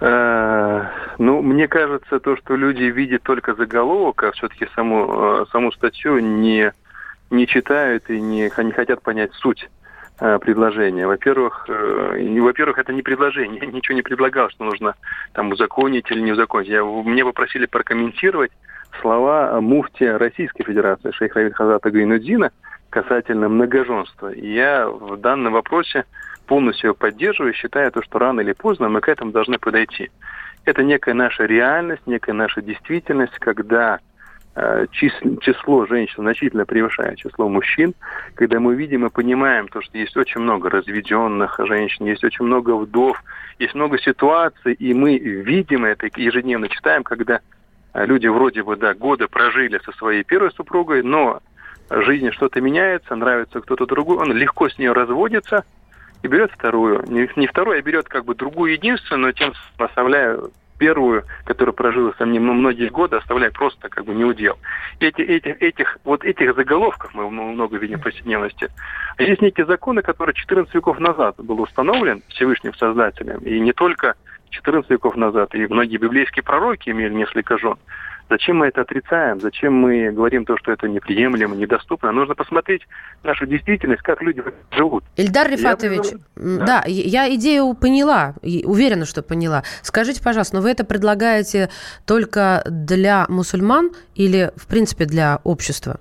Э, 0.00 0.86
ну, 1.18 1.42
мне 1.42 1.68
кажется, 1.68 2.20
то, 2.20 2.36
что 2.36 2.56
люди 2.56 2.84
видят 2.84 3.22
только 3.22 3.54
заголовок, 3.54 4.22
а 4.22 4.32
все-таки 4.32 4.66
саму, 4.74 5.42
э, 5.42 5.46
саму 5.52 5.72
статью 5.72 6.18
не, 6.20 6.72
не 7.30 7.46
читают 7.46 8.08
и 8.08 8.18
не, 8.18 8.50
не 8.56 8.72
хотят 8.72 9.02
понять 9.02 9.32
суть 9.34 9.68
э, 10.18 10.38
предложения. 10.38 11.06
Во-первых, 11.06 11.68
во-первых, 11.68 12.78
это 12.78 12.94
не 12.94 13.02
предложение, 13.02 13.60
я 13.60 13.66
ничего 13.66 13.94
не 13.94 14.02
предлагал, 14.02 14.48
что 14.48 14.64
нужно 14.64 14.94
там 15.34 15.50
узаконить 15.50 16.10
или 16.10 16.20
не 16.20 16.32
узаконить. 16.32 16.68
Я, 16.68 16.82
мне 16.82 17.22
попросили 17.22 17.66
прокомментировать 17.66 18.52
слова 19.02 19.60
муфтия 19.60 20.16
Российской 20.16 20.64
Федерации 20.64 21.10
шейха 21.12 21.50
Хазата 21.52 21.90
Гайнудзина 21.90 22.52
касательно 22.88 23.48
многоженства. 23.48 24.32
И 24.32 24.52
я 24.52 24.88
в 24.88 25.16
данном 25.18 25.52
вопросе 25.52 26.06
полностью 26.50 26.88
его 26.88 26.94
поддерживаю, 26.96 27.54
считаю, 27.54 27.92
то, 27.92 28.02
что 28.02 28.18
рано 28.18 28.40
или 28.40 28.52
поздно 28.54 28.88
мы 28.88 29.00
к 29.00 29.08
этому 29.08 29.30
должны 29.30 29.56
подойти. 29.60 30.10
Это 30.64 30.82
некая 30.82 31.14
наша 31.14 31.44
реальность, 31.44 32.02
некая 32.06 32.32
наша 32.32 32.60
действительность, 32.60 33.38
когда 33.38 34.00
э, 34.56 34.86
число 34.90 35.86
женщин 35.86 36.24
значительно 36.24 36.66
превышает 36.66 37.18
число 37.18 37.48
мужчин, 37.48 37.94
когда 38.34 38.58
мы 38.58 38.74
видим 38.74 39.06
и 39.06 39.10
понимаем 39.10 39.68
то, 39.68 39.80
что 39.80 39.96
есть 39.96 40.16
очень 40.16 40.40
много 40.40 40.70
разведенных 40.70 41.60
женщин, 41.68 42.06
есть 42.06 42.24
очень 42.24 42.44
много 42.44 42.74
вдов, 42.74 43.22
есть 43.60 43.76
много 43.76 43.96
ситуаций, 44.00 44.72
и 44.72 44.92
мы 44.92 45.18
видим 45.18 45.84
это, 45.84 46.08
ежедневно 46.16 46.68
читаем, 46.68 47.04
когда 47.04 47.38
э, 47.94 48.06
люди 48.06 48.26
вроде 48.26 48.64
бы, 48.64 48.74
да, 48.74 48.94
годы 48.94 49.28
прожили 49.28 49.80
со 49.84 49.92
своей 49.92 50.24
первой 50.24 50.50
супругой, 50.50 51.04
но 51.04 51.42
жизни 51.90 52.30
что-то 52.30 52.60
меняется, 52.60 53.14
нравится 53.14 53.60
кто-то 53.60 53.86
другой, 53.86 54.16
он 54.16 54.32
легко 54.32 54.68
с 54.68 54.76
нее 54.78 54.90
разводится– 54.90 55.64
и 56.22 56.28
берет 56.28 56.50
вторую. 56.52 57.04
Не, 57.08 57.28
не 57.36 57.46
вторую, 57.46 57.78
а 57.78 57.82
берет 57.82 58.08
как 58.08 58.24
бы 58.24 58.34
другую 58.34 58.72
единственную, 58.72 59.26
но 59.26 59.32
тем 59.32 59.52
оставляя 59.78 60.38
первую, 60.80 61.24
которая 61.44 61.74
прожила 61.74 62.12
со 62.16 62.24
мной 62.24 62.40
многие 62.40 62.88
годы, 62.88 63.16
оставляя 63.16 63.50
просто 63.50 63.88
как 63.90 64.06
бы 64.06 64.14
неудел. 64.14 64.58
Эти, 64.98 65.20
эти, 65.20 65.48
этих, 65.48 65.98
вот 66.04 66.24
этих 66.24 66.56
заголовков 66.56 67.12
мы 67.12 67.30
много 67.30 67.76
видим 67.76 67.98
в 67.98 68.02
повседневности. 68.02 68.70
А 69.18 69.22
есть 69.22 69.42
некие 69.42 69.66
законы, 69.66 70.00
которые 70.00 70.34
14 70.34 70.74
веков 70.74 70.98
назад 70.98 71.36
был 71.38 71.60
установлен 71.60 72.22
Всевышним 72.28 72.74
Создателем, 72.74 73.38
и 73.40 73.60
не 73.60 73.74
только 73.74 74.14
14 74.50 74.90
веков 74.90 75.16
назад, 75.16 75.54
и 75.54 75.66
многие 75.66 75.98
библейские 75.98 76.42
пророки 76.42 76.88
имели 76.88 77.12
несколько 77.12 77.58
жен. 77.58 77.76
Зачем 78.30 78.58
мы 78.58 78.68
это 78.68 78.82
отрицаем? 78.82 79.40
Зачем 79.40 79.74
мы 79.74 80.12
говорим 80.12 80.44
то, 80.44 80.56
что 80.56 80.70
это 80.70 80.88
неприемлемо, 80.88 81.56
недоступно? 81.56 82.12
Нужно 82.12 82.36
посмотреть 82.36 82.86
нашу 83.24 83.44
действительность, 83.46 84.02
как 84.02 84.22
люди 84.22 84.40
живут. 84.70 85.02
Ильдар 85.16 85.50
Рифатович, 85.50 86.12
я... 86.12 86.18
да. 86.36 86.64
да, 86.64 86.82
я 86.86 87.34
идею 87.34 87.74
поняла, 87.74 88.34
уверена, 88.42 89.04
что 89.04 89.22
поняла. 89.22 89.64
Скажите, 89.82 90.22
пожалуйста, 90.22 90.56
но 90.56 90.62
вы 90.62 90.70
это 90.70 90.84
предлагаете 90.84 91.70
только 92.06 92.62
для 92.66 93.26
мусульман 93.28 93.90
или, 94.14 94.52
в 94.54 94.68
принципе, 94.68 95.06
для 95.06 95.40
общества? 95.42 95.98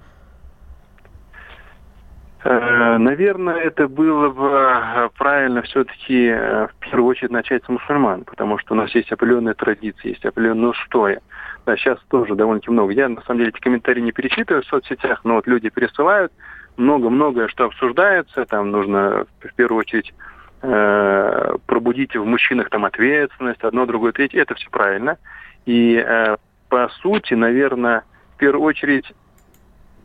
Э, 2.43 2.97
наверное, 2.97 3.55
это 3.55 3.87
было 3.87 4.29
бы 4.29 4.49
э, 4.49 5.09
правильно 5.17 5.63
все-таки 5.63 6.27
э, 6.27 6.67
в 6.67 6.75
первую 6.79 7.09
очередь 7.09 7.31
начать 7.31 7.63
с 7.65 7.69
мусульман, 7.69 8.23
потому 8.23 8.59
что 8.59 8.75
у 8.75 8.77
нас 8.77 8.93
есть 8.93 9.11
определенные 9.11 9.55
традиции, 9.55 10.09
есть 10.09 10.25
определенные 10.25 10.69
устои 10.69 11.19
да, 11.65 11.75
сейчас 11.77 11.99
тоже 12.09 12.35
довольно-таки 12.35 12.71
много. 12.71 12.91
Я, 12.93 13.09
на 13.09 13.21
самом 13.21 13.39
деле, 13.39 13.49
эти 13.49 13.59
комментарии 13.59 14.01
не 14.01 14.11
перечитываю 14.11 14.63
в 14.63 14.67
соцсетях, 14.67 15.21
но 15.23 15.35
вот 15.35 15.47
люди 15.47 15.69
пересылают, 15.69 16.31
много-многое, 16.77 17.47
что 17.47 17.65
обсуждается, 17.65 18.45
там 18.45 18.71
нужно 18.71 19.25
в 19.41 19.53
первую 19.55 19.79
очередь 19.79 20.13
э, 20.61 21.55
пробудить 21.65 22.15
в 22.15 22.25
мужчинах 22.25 22.69
там 22.69 22.85
ответственность, 22.85 23.61
одно, 23.63 23.85
другое, 23.85 24.11
третье. 24.11 24.41
Это 24.41 24.55
все 24.55 24.69
правильно. 24.69 25.17
И 25.65 25.95
э, 25.95 26.37
по 26.69 26.89
сути, 27.01 27.33
наверное, 27.33 28.03
в 28.35 28.37
первую 28.37 28.63
очередь, 28.63 29.11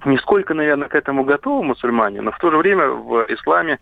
не 0.04 0.18
сколько, 0.18 0.52
наверное, 0.54 0.88
к 0.88 0.94
этому 0.94 1.24
готовы 1.24 1.62
мусульмане, 1.64 2.20
но 2.20 2.32
в 2.32 2.38
то 2.38 2.50
же 2.50 2.56
время 2.58 2.88
в 2.88 3.24
исламе 3.28 3.78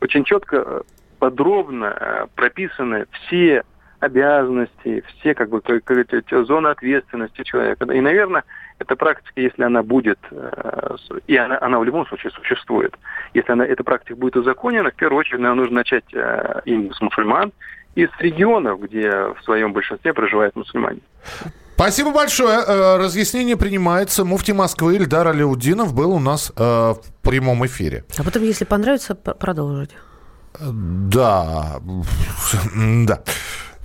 очень 0.00 0.24
четко, 0.24 0.56
э, 0.56 0.80
подробно 1.18 1.96
э, 1.98 2.26
прописаны 2.34 3.06
все 3.10 3.64
обязанности, 4.00 5.02
все 5.08 5.34
как 5.34 5.48
бы 5.48 5.60
как, 5.60 5.84
как, 5.84 6.46
зоны 6.46 6.68
ответственности 6.68 7.42
человека. 7.42 7.84
И, 7.92 8.00
наверное, 8.00 8.44
эта 8.78 8.94
практика, 8.96 9.40
если 9.40 9.62
она 9.62 9.82
будет, 9.82 10.18
э, 10.30 10.96
и 11.26 11.36
она, 11.36 11.58
она 11.60 11.78
в 11.78 11.84
любом 11.84 12.06
случае 12.06 12.30
существует, 12.32 12.94
если 13.34 13.52
она, 13.52 13.64
эта 13.64 13.82
практика 13.84 14.16
будет 14.16 14.36
узаконена, 14.36 14.90
в 14.90 14.94
первую 14.94 15.20
очередь, 15.20 15.40
наверное, 15.40 15.62
нужно 15.62 15.76
начать 15.76 16.04
э, 16.12 16.60
именно 16.66 16.92
с 16.92 17.00
мусульман 17.00 17.52
и 17.94 18.06
с 18.06 18.20
регионов, 18.20 18.82
где 18.82 19.10
в 19.10 19.38
своем 19.44 19.72
большинстве 19.72 20.12
проживают 20.12 20.54
мусульмане. 20.56 21.00
Спасибо 21.74 22.12
большое. 22.12 22.58
Э, 22.66 22.96
разъяснение 22.98 23.56
принимается. 23.56 24.24
Муфти 24.24 24.52
Москвы 24.52 24.96
Ильдар 24.96 25.28
Алиудинов 25.28 25.94
был 25.94 26.12
у 26.12 26.18
нас 26.18 26.52
в 26.56 27.00
прямом 27.22 27.64
эфире. 27.66 28.04
А 28.18 28.22
потом, 28.22 28.42
если 28.42 28.64
понравится, 28.64 29.14
продолжить. 29.14 29.90
Да, 30.60 31.80
да. 33.06 33.22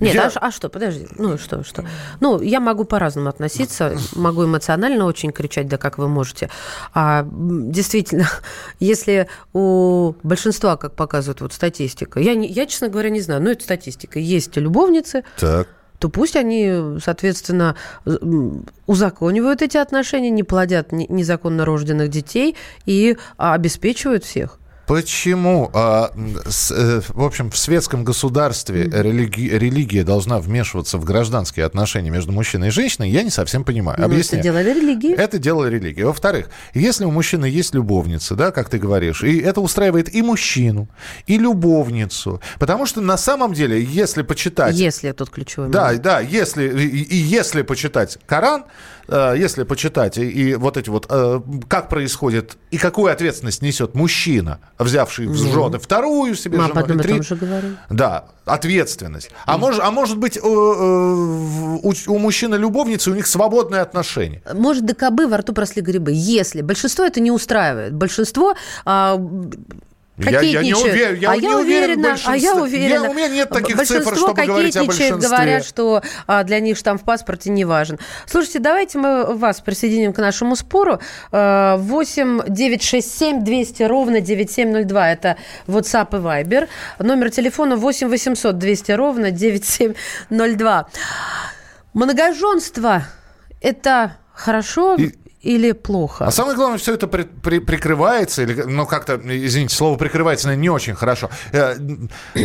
Нет, 0.02 0.14
я... 0.14 0.26
а, 0.26 0.48
а 0.48 0.50
что, 0.50 0.68
подожди, 0.68 1.06
ну 1.16 1.38
что, 1.38 1.64
что? 1.64 1.84
Ну, 2.20 2.40
я 2.40 2.60
могу 2.60 2.84
по-разному 2.84 3.28
относиться, 3.28 3.96
могу 4.14 4.44
эмоционально 4.44 5.04
очень 5.06 5.32
кричать, 5.32 5.68
да 5.68 5.78
как 5.78 5.98
вы 5.98 6.08
можете. 6.08 6.50
А 6.94 7.26
действительно, 7.30 8.28
если 8.80 9.28
у 9.52 10.14
большинства, 10.22 10.76
как 10.76 10.94
показывает 10.94 11.40
вот 11.40 11.52
статистика, 11.52 12.20
я, 12.20 12.34
не, 12.34 12.48
я 12.48 12.66
честно 12.66 12.88
говоря, 12.88 13.10
не 13.10 13.20
знаю, 13.20 13.42
но 13.42 13.50
это 13.50 13.62
статистика, 13.62 14.18
есть 14.18 14.56
любовницы, 14.56 15.24
так 15.38 15.68
то 16.02 16.08
пусть 16.08 16.34
они, 16.34 16.98
соответственно, 17.00 17.76
узаконивают 18.86 19.62
эти 19.62 19.76
отношения, 19.76 20.30
не 20.30 20.42
плодят 20.42 20.90
незаконно 20.90 21.64
рожденных 21.64 22.08
детей 22.08 22.56
и 22.86 23.16
обеспечивают 23.36 24.24
всех. 24.24 24.58
Почему, 24.92 25.70
а, 25.72 26.10
э, 26.14 27.00
в 27.08 27.24
общем, 27.24 27.50
в 27.50 27.56
светском 27.56 28.04
государстве 28.04 28.90
религи, 28.92 29.48
религия 29.48 30.04
должна 30.04 30.38
вмешиваться 30.38 30.98
в 30.98 31.04
гражданские 31.04 31.64
отношения 31.64 32.10
между 32.10 32.30
мужчиной 32.32 32.68
и 32.68 32.70
женщиной, 32.70 33.08
я 33.08 33.22
не 33.22 33.30
совсем 33.30 33.64
понимаю. 33.64 33.98
Ну, 33.98 34.14
Это 34.14 34.36
дело 34.36 34.62
религии. 34.62 35.14
Это 35.14 35.38
дело 35.38 35.66
религии. 35.66 36.02
Во-вторых, 36.02 36.50
если 36.74 37.06
у 37.06 37.10
мужчины 37.10 37.46
есть 37.46 37.72
любовница, 37.74 38.34
да, 38.34 38.50
как 38.50 38.68
ты 38.68 38.76
говоришь, 38.76 39.22
и 39.22 39.38
это 39.38 39.62
устраивает 39.62 40.14
и 40.14 40.20
мужчину, 40.20 40.90
и 41.26 41.38
любовницу, 41.38 42.42
потому 42.58 42.84
что 42.84 43.00
на 43.00 43.16
самом 43.16 43.54
деле, 43.54 43.82
если 43.82 44.20
почитать... 44.20 44.74
Если 44.74 45.10
тут 45.12 45.30
ключевой 45.30 45.68
момент. 45.70 46.02
Да, 46.02 46.18
да, 46.18 46.20
если, 46.20 46.68
и, 46.68 47.02
и 47.02 47.16
если 47.16 47.62
почитать 47.62 48.18
Коран, 48.26 48.64
если 49.36 49.64
почитать 49.64 50.18
и, 50.18 50.28
и 50.28 50.54
вот 50.54 50.76
эти 50.76 50.88
вот, 50.88 51.06
э, 51.08 51.40
как 51.68 51.88
происходит 51.88 52.56
и 52.70 52.78
какую 52.78 53.12
ответственность 53.12 53.62
несет 53.62 53.94
мужчина, 53.94 54.60
взявший 54.78 55.26
в 55.26 55.34
жены 55.34 55.78
вторую 55.78 56.34
себе 56.34 56.58
Мы 56.58 56.68
жену. 56.68 56.80
об 56.80 56.84
этом 56.84 56.98
три... 56.98 57.22
же 57.22 57.36
говорим. 57.36 57.76
Да, 57.90 58.26
ответственность. 58.44 59.30
А, 59.46 59.58
может, 59.58 59.80
а 59.82 59.90
может 59.90 60.18
быть, 60.18 60.42
у, 60.42 60.48
у, 60.48 61.92
у 62.06 62.18
мужчины 62.18 62.56
любовницы 62.56 63.10
у 63.10 63.14
них 63.14 63.26
свободные 63.26 63.82
отношения? 63.82 64.42
Может, 64.52 64.86
до 64.86 64.94
кобы 64.94 65.26
во 65.26 65.38
рту 65.38 65.52
просли 65.52 65.82
грибы. 65.82 66.12
Если 66.14 66.62
большинство 66.62 67.04
это 67.04 67.20
не 67.20 67.30
устраивает. 67.30 67.94
Большинство 67.94 68.54
а, 68.84 69.16
я, 70.18 70.40
я 70.40 70.62
не 70.62 70.74
уверен, 70.74 71.18
я 71.18 71.30
а 71.30 71.36
не 71.36 71.42
я 71.42 71.58
уверена, 71.58 72.16
а 72.26 72.36
я 72.36 72.54
уверена. 72.56 73.04
Я, 73.04 73.10
у 73.10 73.14
меня 73.14 73.28
нет 73.28 73.48
таких 73.48 73.80
цифр, 73.82 74.14
чтобы 74.14 74.44
говорить 74.44 74.76
о 74.76 74.84
большинстве. 74.84 75.16
говорят, 75.16 75.64
что 75.64 76.02
а, 76.26 76.44
для 76.44 76.60
них 76.60 76.76
штамп 76.76 77.00
в 77.00 77.04
паспорте 77.04 77.50
не 77.50 77.64
важен. 77.64 77.98
Слушайте, 78.26 78.58
давайте 78.58 78.98
мы 78.98 79.34
вас 79.34 79.60
присоединим 79.60 80.12
к 80.12 80.18
нашему 80.18 80.54
спору. 80.54 81.00
8 81.30 82.42
967 82.46 83.42
200 83.42 83.82
ровно 83.84 84.20
9702. 84.20 85.10
Это 85.10 85.36
WhatsApp 85.66 86.08
и 86.12 86.20
Viber. 86.20 86.68
Номер 86.98 87.30
телефона 87.30 87.76
8 87.76 88.08
800 88.08 88.58
200 88.58 88.92
ровно 88.92 89.30
9702. 89.30 90.88
Многоженство– 91.94 93.04
это 93.62 94.16
хорошо 94.34 94.96
и 94.96 95.21
или 95.42 95.72
плохо? 95.72 96.26
А 96.26 96.30
самое 96.30 96.56
главное, 96.56 96.78
все 96.78 96.94
это 96.94 97.08
при, 97.08 97.24
при, 97.24 97.58
прикрывается, 97.58 98.42
или, 98.42 98.62
ну, 98.62 98.86
как-то, 98.86 99.20
извините, 99.24 99.74
слово 99.74 99.98
прикрывается, 99.98 100.46
наверное, 100.46 100.62
не 100.62 100.70
очень 100.70 100.94
хорошо. 100.94 101.30
Э, 101.52 101.74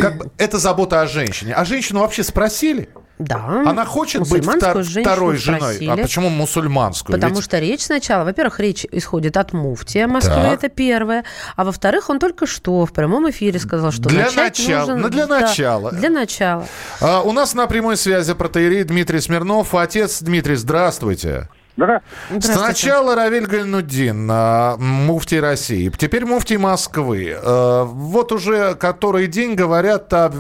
как 0.01 0.17
бы, 0.17 0.31
это 0.37 0.57
забота 0.57 1.01
о 1.01 1.07
женщине. 1.07 1.53
А 1.53 1.63
женщину 1.63 1.99
вообще 2.01 2.23
спросили? 2.23 2.89
Да. 3.19 3.63
Она 3.65 3.83
хочет 3.85 4.29
быть 4.29 4.43
втор- 4.43 4.83
второй 4.83 5.37
женой. 5.37 5.59
Спросили, 5.73 5.89
а 5.89 5.97
почему 5.97 6.29
мусульманскую? 6.29 7.15
Потому 7.15 7.35
Ведь... 7.35 7.43
что 7.43 7.57
речь 7.57 7.81
сначала, 7.81 8.23
во-первых, 8.23 8.59
речь 8.59 8.85
исходит 8.91 9.37
от 9.37 9.53
муфтия 9.53 10.07
Москвы, 10.07 10.35
так. 10.35 10.53
это 10.53 10.69
первое. 10.69 11.23
А 11.55 11.65
во-вторых, 11.65 12.09
он 12.09 12.19
только 12.19 12.45
что 12.45 12.85
в 12.85 12.93
прямом 12.93 13.29
эфире 13.31 13.59
сказал, 13.59 13.91
что 13.91 14.03
для 14.03 14.25
начать 14.25 14.59
начала, 14.59 14.79
нужен... 14.81 15.01
Ну, 15.01 15.09
для 15.09 15.25
да, 15.25 15.39
начала. 15.41 15.91
Для 15.91 16.09
начала. 16.09 16.67
А, 17.01 17.21
у 17.21 17.31
нас 17.31 17.55
на 17.55 17.65
прямой 17.65 17.97
связи 17.97 18.33
протеерей 18.35 18.83
Дмитрий 18.83 19.19
Смирнов. 19.19 19.73
Отец 19.73 20.21
Дмитрий, 20.21 20.55
здравствуйте. 20.55 21.49
Здравствуйте. 21.77 22.47
Сначала 22.47 23.15
Равиль 23.15 23.45
Гальнудин, 23.45 24.27
а, 24.31 24.77
муфтий 24.77 25.39
России, 25.39 25.91
теперь 25.95 26.25
муфтий 26.25 26.57
Москвы. 26.57 27.37
А, 27.37 27.83
вот 27.83 28.31
уже 28.31 28.73
который 28.73 29.27
день 29.27 29.53
говорят 29.53 30.11
о 30.11 30.31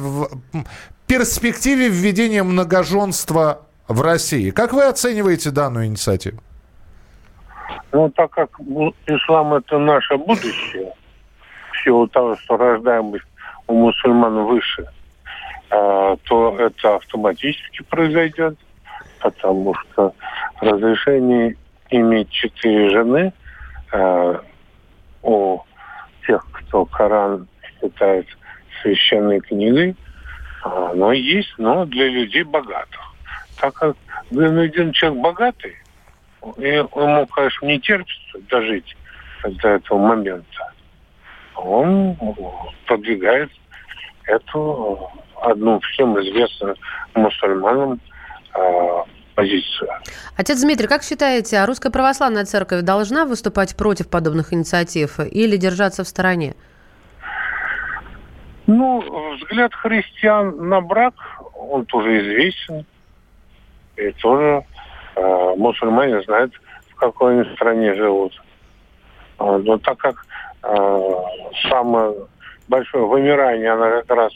перспективе 1.05 1.89
введения 1.89 2.41
многоженства 2.41 3.61
в 3.87 4.01
России. 4.01 4.49
Как 4.49 4.73
вы 4.73 4.85
оцениваете 4.85 5.51
данную 5.51 5.85
инициативу? 5.85 6.41
Ну, 7.91 8.09
так 8.09 8.31
как 8.31 8.59
ислам 9.05 9.53
это 9.53 9.77
наше 9.77 10.17
будущее, 10.17 10.91
в 11.71 11.83
силу 11.83 12.07
того, 12.07 12.35
что 12.37 12.57
рождаемость 12.57 13.25
у 13.67 13.73
мусульман 13.75 14.45
выше, 14.45 14.87
а, 15.69 16.15
то 16.23 16.57
это 16.57 16.95
автоматически 16.95 17.83
произойдет 17.83 18.57
потому 19.19 19.73
что 19.75 20.13
разрешение 20.61 21.55
иметь 21.89 22.29
четыре 22.29 22.89
жены 22.89 23.33
э, 23.91 24.39
у 25.23 25.59
тех, 26.25 26.45
кто 26.51 26.85
Коран 26.85 27.47
считает 27.79 28.27
священной 28.81 29.39
книгой, 29.39 29.95
оно 30.63 31.13
есть, 31.13 31.53
но 31.57 31.85
для 31.85 32.07
людей 32.07 32.43
богатых. 32.43 33.15
Так 33.59 33.73
как 33.75 33.95
Гайнудин 34.31 34.91
человек 34.91 35.21
богатый, 35.21 35.75
и 36.57 36.67
ему, 36.67 37.25
конечно, 37.27 37.65
не 37.65 37.79
терпится 37.79 38.39
дожить 38.49 38.97
до 39.43 39.69
этого 39.69 39.97
момента. 39.97 40.73
Он 41.55 42.15
продвигает 42.85 43.49
эту 44.25 45.09
одну 45.41 45.79
всем 45.79 46.19
известную 46.19 46.75
мусульманам 47.15 47.99
Э, 48.57 49.03
позицию. 49.37 49.87
Отец 50.35 50.59
Дмитрий, 50.61 50.87
как 50.87 51.03
считаете, 51.03 51.57
а 51.57 51.67
Русская 51.67 51.91
Православная 51.91 52.45
Церковь 52.45 52.81
должна 52.81 53.25
выступать 53.25 53.77
против 53.77 54.09
подобных 54.09 54.51
инициатив 54.51 55.19
или 55.19 55.57
держаться 55.57 56.03
в 56.03 56.07
стороне? 56.07 56.55
Ну, 58.65 59.35
взгляд 59.35 59.73
христиан 59.75 60.67
на 60.67 60.81
брак, 60.81 61.13
он 61.53 61.85
тоже 61.85 62.19
известен. 62.19 62.85
И 63.95 64.11
тоже 64.13 64.63
э, 65.15 65.53
мусульмане 65.55 66.21
знают, 66.23 66.53
в 66.89 66.95
какой 66.95 67.39
они 67.39 67.55
стране 67.55 67.93
живут. 67.93 68.33
А, 69.37 69.59
но 69.59 69.77
так 69.77 69.97
как 69.97 70.25
э, 70.63 71.11
самое 71.69 72.15
большое 72.67 73.05
вымирание, 73.05 73.71
оно 73.71 74.01
как 74.01 74.17
раз 74.17 74.33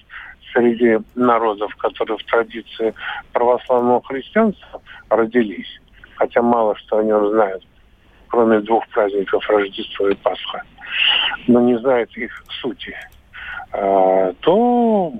среди 0.53 0.99
народов, 1.15 1.75
которые 1.77 2.17
в 2.17 2.23
традиции 2.23 2.93
православного 3.33 4.01
христианства 4.03 4.81
родились, 5.09 5.79
хотя 6.15 6.41
мало 6.41 6.75
что 6.77 6.99
о 6.99 7.03
нем 7.03 7.29
знают, 7.29 7.63
кроме 8.27 8.59
двух 8.59 8.87
праздников 8.89 9.47
Рождества 9.49 10.09
и 10.09 10.15
Пасха, 10.15 10.63
но 11.47 11.61
не 11.61 11.77
знают 11.79 12.15
их 12.17 12.43
сути, 12.61 12.95
а, 13.71 14.33
то, 14.41 15.13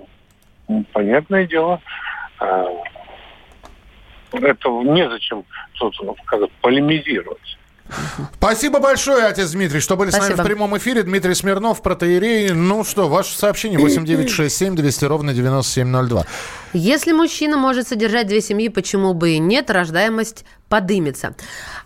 понятное 0.93 1.47
дело, 1.47 1.81
а, 2.39 2.65
это 4.33 4.69
незачем 4.69 5.43
тут 5.77 5.95
как 6.25 6.49
полемизировать. 6.61 7.57
Спасибо 8.37 8.79
большое, 8.79 9.25
отец 9.25 9.51
Дмитрий, 9.51 9.79
что 9.79 9.95
были 9.95 10.09
Спасибо. 10.09 10.33
с 10.33 10.37
нами 10.37 10.45
в 10.45 10.49
прямом 10.49 10.77
эфире. 10.77 11.03
Дмитрий 11.03 11.35
Смирнов, 11.35 11.81
протеерей. 11.81 12.51
Ну 12.51 12.83
что, 12.83 13.07
ваше 13.07 13.37
сообщение 13.37 13.79
8967 13.79 14.75
200 14.75 15.05
ровно 15.05 15.33
9702. 15.33 16.25
Если 16.73 17.11
мужчина 17.11 17.57
может 17.57 17.87
содержать 17.87 18.27
две 18.27 18.41
семьи, 18.41 18.69
почему 18.69 19.13
бы 19.13 19.31
и 19.31 19.39
нет, 19.39 19.69
рождаемость 19.69 20.45
подымется. 20.71 21.35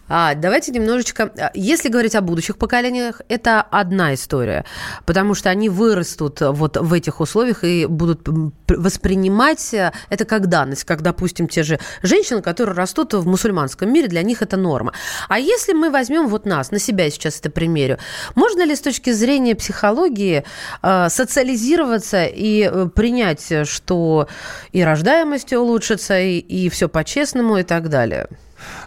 А, 0.08 0.36
давайте 0.36 0.72
немножечко... 0.72 1.32
а, 1.40 1.50
Если 1.56 1.90
говорить 1.90 2.14
о 2.14 2.22
будущих 2.22 2.58
поколениях, 2.58 3.22
это 3.28 3.62
одна 3.62 4.14
история, 4.14 4.64
потому 5.08 5.34
что 5.34 5.50
они 5.50 5.70
вырастут 5.70 6.42
вот 6.42 6.78
в 6.78 6.94
этих 6.94 7.20
условиях 7.20 7.64
и 7.64 7.88
будут 7.88 8.28
воспринимать 8.68 9.74
э, 9.74 9.92
это 10.10 10.26
как 10.26 10.46
данность, 10.46 10.84
как, 10.84 11.02
допустим, 11.02 11.48
те 11.48 11.64
же 11.64 11.80
женщины, 12.04 12.44
которые 12.44 12.76
растут 12.76 13.16
в 13.16 13.26
мусульманском 13.26 13.92
мире, 13.92 14.08
для 14.08 14.22
них 14.22 14.44
это 14.44 14.56
норма. 14.56 14.94
А 15.28 15.40
если 15.40 15.74
мы 15.74 15.90
возьмем 15.90 16.28
вот 16.28 16.46
нас, 16.46 16.70
на 16.70 16.78
себя 16.78 17.10
сейчас 17.10 17.40
это 17.40 17.50
примерю, 17.50 17.98
можно 18.36 18.64
ли 18.64 18.76
с 18.76 18.82
точки 18.82 19.12
зрения 19.12 19.56
психологии 19.56 20.44
э, 20.84 21.10
социализироваться 21.10 22.26
и 22.26 22.70
э, 22.72 22.90
принять, 22.94 23.68
что 23.68 24.28
и 24.72 24.84
рождаемость 24.84 25.54
улучшится, 25.54 26.20
и, 26.20 26.38
и 26.38 26.70
все 26.70 26.88
по-честному 26.88 27.58
и 27.58 27.64
так 27.64 27.90
далее? 27.90 28.28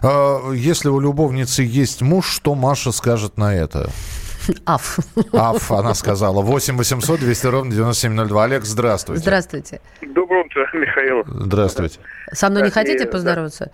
А, 0.01 0.51
Если 0.51 0.89
у 0.89 0.99
любовницы 0.99 1.63
есть 1.63 2.01
муж, 2.01 2.27
что 2.29 2.55
Маша 2.55 2.91
скажет 2.91 3.37
на 3.37 3.55
это? 3.55 3.89
Аф. 4.65 4.97
Аф, 5.33 5.71
она 5.71 5.93
сказала. 5.93 6.41
8 6.41 6.75
800 6.77 7.19
200 7.19 7.47
ровно 7.47 7.71
9702. 7.71 8.43
Олег, 8.45 8.63
здравствуйте. 8.63 9.21
Здравствуйте. 9.21 9.81
Доброе 10.01 10.43
утро, 10.45 10.67
Михаил. 10.73 11.23
Здравствуйте. 11.27 11.99
Со 12.31 12.49
мной 12.49 12.63
не 12.63 12.69
Так, 12.69 12.73
хотите 12.75 13.03
и, 13.03 13.05
да. 13.05 13.11
поздороваться? 13.11 13.69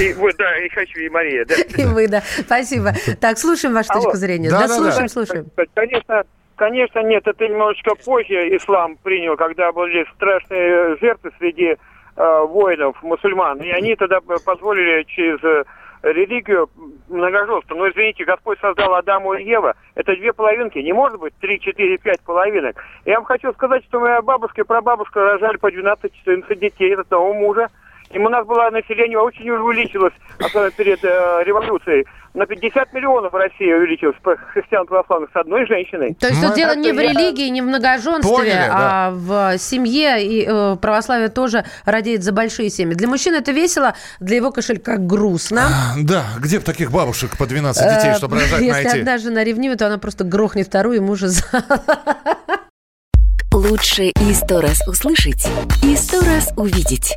И, 0.00 0.12
вот, 0.14 0.34
да, 0.36 0.58
и 0.64 0.68
хочу, 0.68 1.00
и 1.00 1.08
Мария, 1.08 1.44
да. 1.46 1.54
И 1.82 1.84
вы, 1.86 2.08
да. 2.08 2.22
Спасибо. 2.40 2.92
Так, 3.20 3.38
слушаем 3.38 3.74
вашу 3.74 3.90
Алло. 3.92 4.02
точку 4.02 4.18
зрения. 4.18 4.50
Да, 4.50 4.60
Да, 4.62 4.68
да, 4.68 4.76
слушаем, 4.76 5.06
да. 5.06 5.08
слушаем. 5.08 5.46
Конечно, 5.74 6.22
конечно, 6.56 7.02
нет, 7.02 7.26
это 7.26 7.44
немножечко 7.48 7.94
позже 7.94 8.34
ислам 8.56 8.96
принял, 9.02 9.36
когда 9.36 9.72
были 9.72 10.04
страшные 10.14 10.96
жертвы 11.00 11.30
среди 11.38 11.76
э, 12.16 12.46
воинов, 12.46 13.02
мусульман. 13.02 13.58
И 13.58 13.70
они 13.70 13.96
тогда 13.96 14.20
позволили 14.20 15.04
через 15.04 15.42
э, 15.42 15.64
религию 16.04 16.68
многоженство. 17.08 17.74
Но, 17.74 17.88
извините, 17.88 18.24
Господь 18.24 18.58
создал 18.60 18.94
Адаму 18.94 19.34
и 19.34 19.44
Ева. 19.44 19.74
Это 19.94 20.14
две 20.14 20.32
половинки. 20.32 20.78
Не 20.78 20.92
может 20.92 21.18
быть 21.18 21.34
3, 21.40 21.60
4, 21.60 21.98
5 21.98 22.20
половинок. 22.20 22.76
Я 23.04 23.16
вам 23.16 23.24
хочу 23.24 23.52
сказать, 23.52 23.84
что 23.84 24.00
моя 24.00 24.20
бабушка 24.22 24.62
и 24.62 24.64
прабабушка 24.64 25.20
рожали 25.20 25.56
по 25.56 25.70
12-14 25.70 26.54
детей 26.56 26.94
от 26.94 27.00
одного 27.00 27.32
мужа. 27.34 27.68
И 28.14 28.18
у 28.18 28.28
нас 28.28 28.46
было 28.46 28.70
население 28.70 29.18
очень 29.18 29.50
увеличилось, 29.50 30.12
особенно 30.38 30.70
перед 30.70 31.02
э, 31.04 31.42
революцией. 31.44 32.06
На 32.32 32.46
50 32.46 32.92
миллионов 32.92 33.32
в 33.32 33.36
России 33.36 33.72
увеличилось 33.72 34.16
по- 34.22 34.36
христиан 34.36 34.86
православных 34.86 35.30
с 35.32 35.36
одной 35.36 35.66
женщиной. 35.66 36.14
То 36.14 36.28
есть 36.28 36.40
тут 36.40 36.54
дело 36.54 36.74
не 36.76 36.92
в 36.92 36.98
религии, 36.98 37.48
не 37.48 37.60
в 37.60 37.64
многоженстве, 37.64 38.30
Поняли, 38.32 38.66
да. 38.68 39.06
а 39.06 39.10
в 39.10 39.58
семье. 39.58 40.24
И 40.24 40.46
э, 40.48 40.76
православие 40.80 41.28
тоже 41.28 41.64
радеет 41.84 42.22
за 42.22 42.32
большие 42.32 42.70
семьи. 42.70 42.94
Для 42.94 43.08
мужчины 43.08 43.36
это 43.36 43.50
весело, 43.52 43.94
для 44.20 44.36
его 44.36 44.50
кошелька 44.52 44.96
грустно. 44.96 45.68
Да, 46.00 46.24
где 46.38 46.58
бы 46.58 46.64
таких 46.64 46.90
бабушек 46.92 47.36
по 47.36 47.46
12 47.46 47.82
детей, 47.82 48.10
Э, 48.12 48.16
чтобы 48.16 48.36
рожать, 48.38 48.60
Если 48.60 48.82
найти? 48.84 48.98
одна 49.00 49.18
жена 49.18 49.42
ревнивая, 49.44 49.76
то 49.76 49.86
она 49.86 49.98
просто 49.98 50.22
грохнет 50.24 50.66
вторую 50.68 50.96
и 50.96 51.00
мужа 51.00 51.28
за... 51.28 51.42
Лучше 53.52 54.06
и 54.06 54.32
сто 54.34 54.60
раз 54.60 54.86
услышать, 54.88 55.46
и 55.84 55.94
сто 55.96 56.20
раз 56.20 56.52
увидеть. 56.56 57.16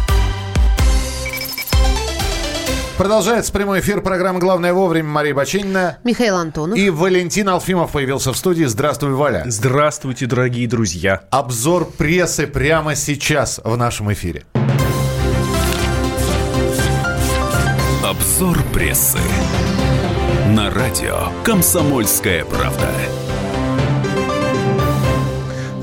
Продолжается 3.01 3.51
прямой 3.51 3.79
эфир 3.79 4.01
программы 4.01 4.39
«Главное 4.39 4.73
вовремя». 4.75 5.09
Мария 5.09 5.33
Бочинина. 5.33 5.97
Михаил 6.03 6.35
Антонов. 6.35 6.77
И 6.77 6.91
Валентин 6.91 7.49
Алфимов 7.49 7.93
появился 7.93 8.31
в 8.31 8.37
студии. 8.37 8.65
Здравствуй, 8.65 9.13
Валя. 9.13 9.41
Здравствуйте, 9.47 10.27
дорогие 10.27 10.67
друзья. 10.67 11.23
Обзор 11.31 11.85
прессы 11.97 12.45
прямо 12.45 12.93
сейчас 12.93 13.59
в 13.63 13.75
нашем 13.75 14.13
эфире. 14.13 14.45
Обзор 18.05 18.59
прессы. 18.71 19.17
На 20.49 20.69
радио 20.69 21.29
«Комсомольская 21.43 22.45
правда». 22.45 22.87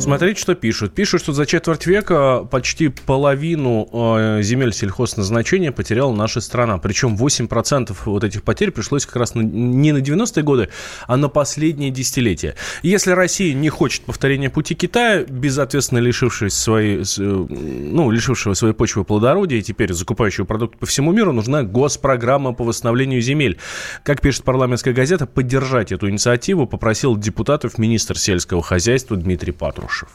Смотрите, 0.01 0.41
что 0.41 0.55
пишут. 0.55 0.95
Пишут, 0.95 1.23
что 1.23 1.33
за 1.33 1.45
четверть 1.45 1.87
века 1.87 2.47
почти 2.51 2.89
половину 2.89 3.89
э, 3.93 4.43
земель 4.43 4.73
сельхозназначения 4.73 5.73
потеряла 5.73 6.15
наша 6.15 6.41
страна. 6.41 6.79
Причем 6.79 7.17
8% 7.17 7.97
вот 8.05 8.25
этих 8.25 8.45
потерь 8.45 8.71
пришлось 8.71 9.07
как 9.07 9.17
раз 9.17 9.35
не 9.35 9.93
на 9.93 9.99
90-е 9.99 10.43
годы, 10.45 10.69
а 11.09 11.17
на 11.17 11.29
последние 11.29 11.91
десятилетия. 11.91 12.55
Если 12.83 13.11
Россия 13.11 13.53
не 13.55 13.69
хочет 13.71 14.03
повторения 14.03 14.51
пути 14.51 14.77
Китая, 14.77 15.25
безответственно 15.25 15.99
лишившись 15.99 16.55
своей, 16.55 17.03
э, 17.03 17.21
ну, 17.21 18.11
лишившего 18.11 18.55
своей 18.55 18.75
почвы 18.75 19.05
плодородия 19.05 19.59
и 19.59 19.63
теперь 19.63 19.93
закупающего 19.93 20.45
продукты 20.45 20.79
по 20.79 20.87
всему 20.87 21.11
миру, 21.13 21.33
нужна 21.33 21.65
госпрограмма 21.65 22.55
по 22.55 22.63
восстановлению 22.63 23.21
земель. 23.21 23.59
Как 24.05 24.21
пишет 24.21 24.45
парламентская 24.45 24.95
газета, 24.95 25.27
поддержать 25.27 25.91
эту 25.91 26.09
инициативу 26.09 26.67
попросил 26.67 27.17
депутатов 27.17 27.79
министр 27.79 28.17
сельского 28.17 28.63
хозяйства 28.63 29.17
Дмитрий 29.17 29.53
Патрушев. 29.99 30.09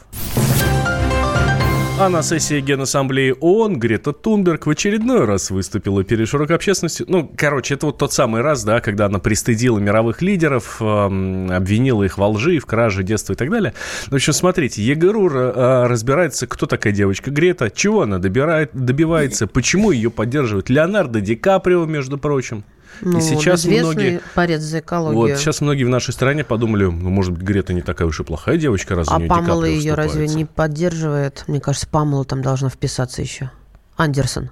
А 1.96 2.08
на 2.08 2.22
сессии 2.22 2.60
Генассамблеи 2.60 3.36
ООН 3.40 3.78
Грета 3.78 4.12
Тунберг 4.12 4.66
в 4.66 4.70
очередной 4.70 5.26
раз 5.26 5.52
выступила 5.52 6.02
перед 6.02 6.28
широкой 6.28 6.56
общественностью. 6.56 7.06
Ну, 7.08 7.32
короче, 7.36 7.74
это 7.74 7.86
вот 7.86 7.98
тот 7.98 8.12
самый 8.12 8.42
раз, 8.42 8.64
да, 8.64 8.80
когда 8.80 9.06
она 9.06 9.20
пристыдила 9.20 9.78
мировых 9.78 10.20
лидеров, 10.20 10.78
эм, 10.80 11.52
обвинила 11.52 12.02
их 12.02 12.18
во 12.18 12.28
лжи, 12.30 12.58
в 12.58 12.66
краже 12.66 13.04
детства 13.04 13.34
и 13.34 13.36
так 13.36 13.48
далее. 13.48 13.74
В 14.08 14.14
общем, 14.14 14.32
смотрите, 14.32 14.82
ЕГРУ 14.82 15.30
э, 15.30 15.86
разбирается, 15.86 16.48
кто 16.48 16.66
такая 16.66 16.92
девочка 16.92 17.30
Грета, 17.30 17.70
чего 17.70 18.02
она 18.02 18.18
добирает, 18.18 18.70
добивается, 18.72 19.46
почему 19.46 19.92
ее 19.92 20.10
поддерживают 20.10 20.70
Леонардо 20.70 21.20
Ди 21.20 21.36
Каприо, 21.36 21.84
между 21.84 22.18
прочим. 22.18 22.64
Ну, 23.00 23.18
и 23.18 23.20
сейчас 23.20 23.64
многие... 23.64 24.20
борец 24.34 24.60
за 24.62 24.80
экологию. 24.80 25.18
Вот, 25.34 25.38
сейчас 25.38 25.60
многие 25.60 25.84
в 25.84 25.88
нашей 25.88 26.12
стране 26.12 26.44
подумали, 26.44 26.84
ну, 26.84 27.10
может 27.10 27.32
быть, 27.32 27.42
Грета 27.42 27.72
не 27.72 27.82
такая 27.82 28.08
уж 28.08 28.20
и 28.20 28.24
плохая 28.24 28.56
девочка, 28.56 28.94
раз 28.94 29.08
у 29.08 29.12
а 29.14 29.18
нее 29.18 29.28
Ди 29.28 29.34
Памела 29.34 29.64
ее 29.64 29.94
разве 29.94 30.26
не 30.28 30.44
поддерживает? 30.44 31.44
Мне 31.46 31.60
кажется, 31.60 31.88
Памела 31.88 32.24
там 32.24 32.42
должна 32.42 32.68
вписаться 32.68 33.22
еще. 33.22 33.50
Андерсон. 33.96 34.50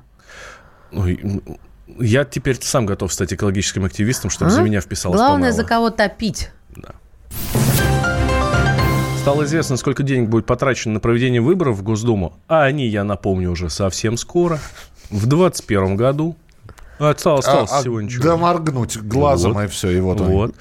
М, 0.93 1.43
Я 1.99 2.25
теперь 2.25 2.57
сам 2.61 2.87
готов 2.87 3.13
стать 3.13 3.33
экологическим 3.35 3.85
активистом, 3.85 4.31
чтобы 4.31 4.51
А? 4.51 4.55
за 4.55 4.63
меня 4.63 4.81
вписалась 4.81 5.17
Главное, 5.19 5.51
Памела. 5.51 5.53
за 5.57 5.65
кого 5.65 5.91
топить. 5.91 6.51
Стало 9.21 9.45
известно, 9.45 9.77
сколько 9.77 10.03
денег 10.03 10.29
будет 10.29 10.47
потрачено 10.47 10.95
на 10.95 11.01
проведение 11.01 11.41
выборов 11.41 11.77
в 11.79 11.83
Госдуму, 11.83 12.35
а 12.49 12.65
они, 12.65 12.89
я 12.89 13.05
напомню, 13.05 13.53
уже 13.53 13.71
совсем 13.71 14.17
скоро, 14.17 14.59
в 15.11 15.27
2021 15.29 15.97
году. 15.97 16.37
Осталось, 17.11 17.47
осталось 17.47 17.71
А- 17.73 17.79
а 17.79 17.81
всего 17.81 18.01
ничего. 18.01 18.23
Да 18.25 18.37
моргнуть 18.37 18.97
глазом 18.99 19.55
Вот. 19.55 19.65
и 19.65 19.67
все. 19.67 19.91
И 19.91 20.01
вот, 20.01 20.21
он. 20.21 20.27
Вот. 20.29 20.55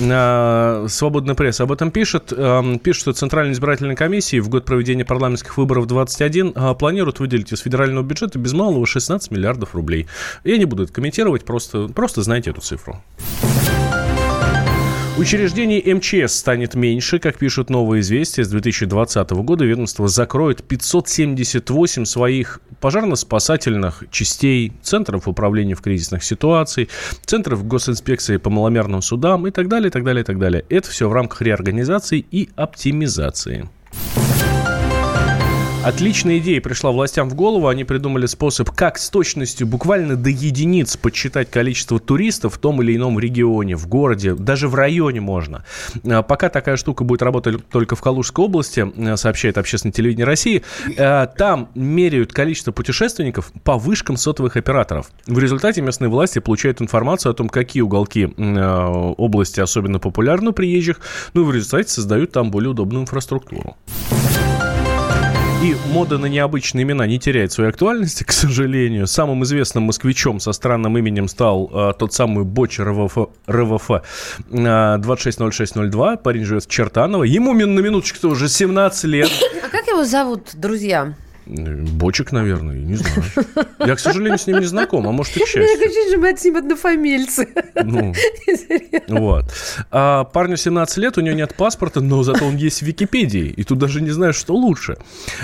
А, 0.00 0.86
Свободная 0.88 1.34
пресса 1.34 1.64
об 1.64 1.72
этом 1.72 1.90
пишет. 1.90 2.32
Ам, 2.36 2.78
Пишет, 2.78 3.02
что 3.02 3.12
Центральная 3.12 3.52
избирательная 3.54 3.96
комиссия 3.96 4.40
в 4.40 4.48
год 4.48 4.64
проведения 4.64 5.04
парламентских 5.04 5.56
выборов 5.56 5.86
21 5.86 6.52
а, 6.54 6.74
планирует 6.74 7.20
выделить 7.20 7.52
из 7.52 7.60
федерального 7.60 8.04
бюджета 8.04 8.38
без 8.38 8.52
малого 8.52 8.86
16 8.86 9.30
миллиардов 9.30 9.74
рублей. 9.74 10.06
Я 10.44 10.56
не 10.58 10.64
буду 10.64 10.84
это 10.84 10.92
комментировать, 10.92 11.44
просто, 11.44 11.88
просто 11.88 12.22
знайте 12.22 12.50
эту 12.50 12.60
цифру. 12.60 13.02
Учреждений 15.18 15.82
МЧС 15.94 16.36
станет 16.36 16.76
меньше. 16.76 17.18
Как 17.18 17.38
пишут 17.38 17.70
новые 17.70 18.02
известия, 18.02 18.44
с 18.44 18.48
2020 18.50 19.30
года 19.30 19.64
ведомство 19.64 20.06
закроет 20.06 20.62
578 20.62 22.04
своих 22.04 22.60
пожарно-спасательных 22.80 24.04
частей, 24.12 24.72
центров 24.80 25.26
управления 25.26 25.74
в 25.74 25.82
кризисных 25.82 26.22
ситуациях, 26.22 26.88
центров 27.24 27.66
госинспекции 27.66 28.36
по 28.36 28.48
маломерным 28.48 29.02
судам 29.02 29.48
и 29.48 29.50
так 29.50 29.66
далее, 29.66 29.88
и 29.88 29.90
так 29.90 30.04
далее, 30.04 30.22
и 30.22 30.24
так 30.24 30.38
далее. 30.38 30.64
Это 30.68 30.88
все 30.88 31.08
в 31.08 31.12
рамках 31.12 31.42
реорганизации 31.42 32.24
и 32.30 32.50
оптимизации. 32.54 33.68
Отличная 35.88 36.36
идея 36.36 36.60
пришла 36.60 36.92
властям 36.92 37.30
в 37.30 37.34
голову. 37.34 37.66
Они 37.66 37.82
придумали 37.82 38.26
способ, 38.26 38.70
как 38.72 38.98
с 38.98 39.08
точностью 39.08 39.66
буквально 39.66 40.16
до 40.16 40.28
единиц 40.28 40.98
подсчитать 40.98 41.50
количество 41.50 41.98
туристов 41.98 42.56
в 42.56 42.58
том 42.58 42.82
или 42.82 42.94
ином 42.94 43.18
регионе, 43.18 43.74
в 43.74 43.88
городе, 43.88 44.34
даже 44.34 44.68
в 44.68 44.74
районе 44.74 45.22
можно. 45.22 45.64
А, 46.04 46.22
Пока 46.22 46.50
такая 46.50 46.76
штука 46.76 47.04
будет 47.04 47.22
работать 47.22 47.66
только 47.70 47.96
в 47.96 48.02
Калужской 48.02 48.44
области, 48.44 48.86
э, 48.96 49.16
сообщает 49.16 49.56
общественное 49.56 49.94
телевидение 49.94 50.26
России, 50.26 50.62
э, 50.94 51.26
там 51.38 51.70
меряют 51.74 52.34
количество 52.34 52.70
путешественников 52.70 53.50
по 53.64 53.78
вышкам 53.78 54.18
сотовых 54.18 54.58
операторов. 54.58 55.10
В 55.26 55.38
результате 55.38 55.80
местные 55.80 56.10
власти 56.10 56.38
получают 56.38 56.82
информацию 56.82 57.32
о 57.32 57.34
том, 57.34 57.48
какие 57.48 57.80
уголки 57.80 58.34
э, 58.36 59.12
области 59.16 59.60
особенно 59.60 60.00
популярны 60.00 60.50
у 60.50 60.52
приезжих, 60.52 61.00
ну 61.32 61.40
и 61.40 61.44
в 61.46 61.50
результате 61.54 61.88
создают 61.88 62.32
там 62.32 62.50
более 62.50 62.72
удобную 62.72 63.04
инфраструктуру. 63.04 63.74
И 65.60 65.74
мода 65.88 66.18
на 66.18 66.26
необычные 66.26 66.84
имена 66.84 67.04
не 67.08 67.18
теряет 67.18 67.50
своей 67.50 67.70
актуальности, 67.70 68.22
к 68.26 68.30
сожалению. 68.30 69.08
Самым 69.08 69.42
известным 69.42 69.84
москвичом 69.84 70.38
со 70.38 70.52
странным 70.52 70.96
именем 70.96 71.26
стал 71.26 71.68
э, 71.72 71.92
тот 71.98 72.14
самый 72.14 72.44
Боч 72.44 72.78
РВФ, 72.78 73.18
РВФ 73.50 73.90
э, 73.90 74.98
260602. 74.98 76.16
Парень 76.18 76.44
живет 76.44 76.64
в 76.64 76.70
Чертаново. 76.70 77.24
Ему 77.24 77.54
на 77.54 77.80
минуточку-то 77.80 78.28
уже 78.28 78.48
17 78.48 79.04
лет. 79.04 79.30
А 79.64 79.68
как 79.68 79.88
его 79.88 80.04
зовут, 80.04 80.50
друзья? 80.54 81.14
Бочек, 81.48 82.32
наверное, 82.32 82.76
не 82.76 82.96
знаю. 82.96 83.22
Я, 83.78 83.96
к 83.96 84.00
сожалению, 84.00 84.38
с 84.38 84.46
ним 84.46 84.58
не 84.60 84.66
знаком, 84.66 85.08
а 85.08 85.12
может 85.12 85.34
и 85.36 85.40
к 85.40 85.46
счастью. 85.46 85.64
ощущение, 85.64 86.08
что 86.10 86.18
мы 86.18 86.36
с 86.36 86.44
ним 86.44 86.56
однофамильцы. 86.56 87.48
Ну, 87.82 88.12
вот. 89.08 89.44
А 89.90 90.24
парню 90.24 90.56
17 90.58 90.98
лет, 90.98 91.16
у 91.16 91.22
него 91.22 91.34
нет 91.34 91.54
паспорта, 91.54 92.00
но 92.00 92.22
зато 92.22 92.44
он 92.44 92.56
есть 92.56 92.80
в 92.80 92.82
Википедии. 92.86 93.46
И 93.46 93.64
тут 93.64 93.78
даже 93.78 94.02
не 94.02 94.10
знаю, 94.10 94.34
что 94.34 94.54
лучше. 94.54 94.98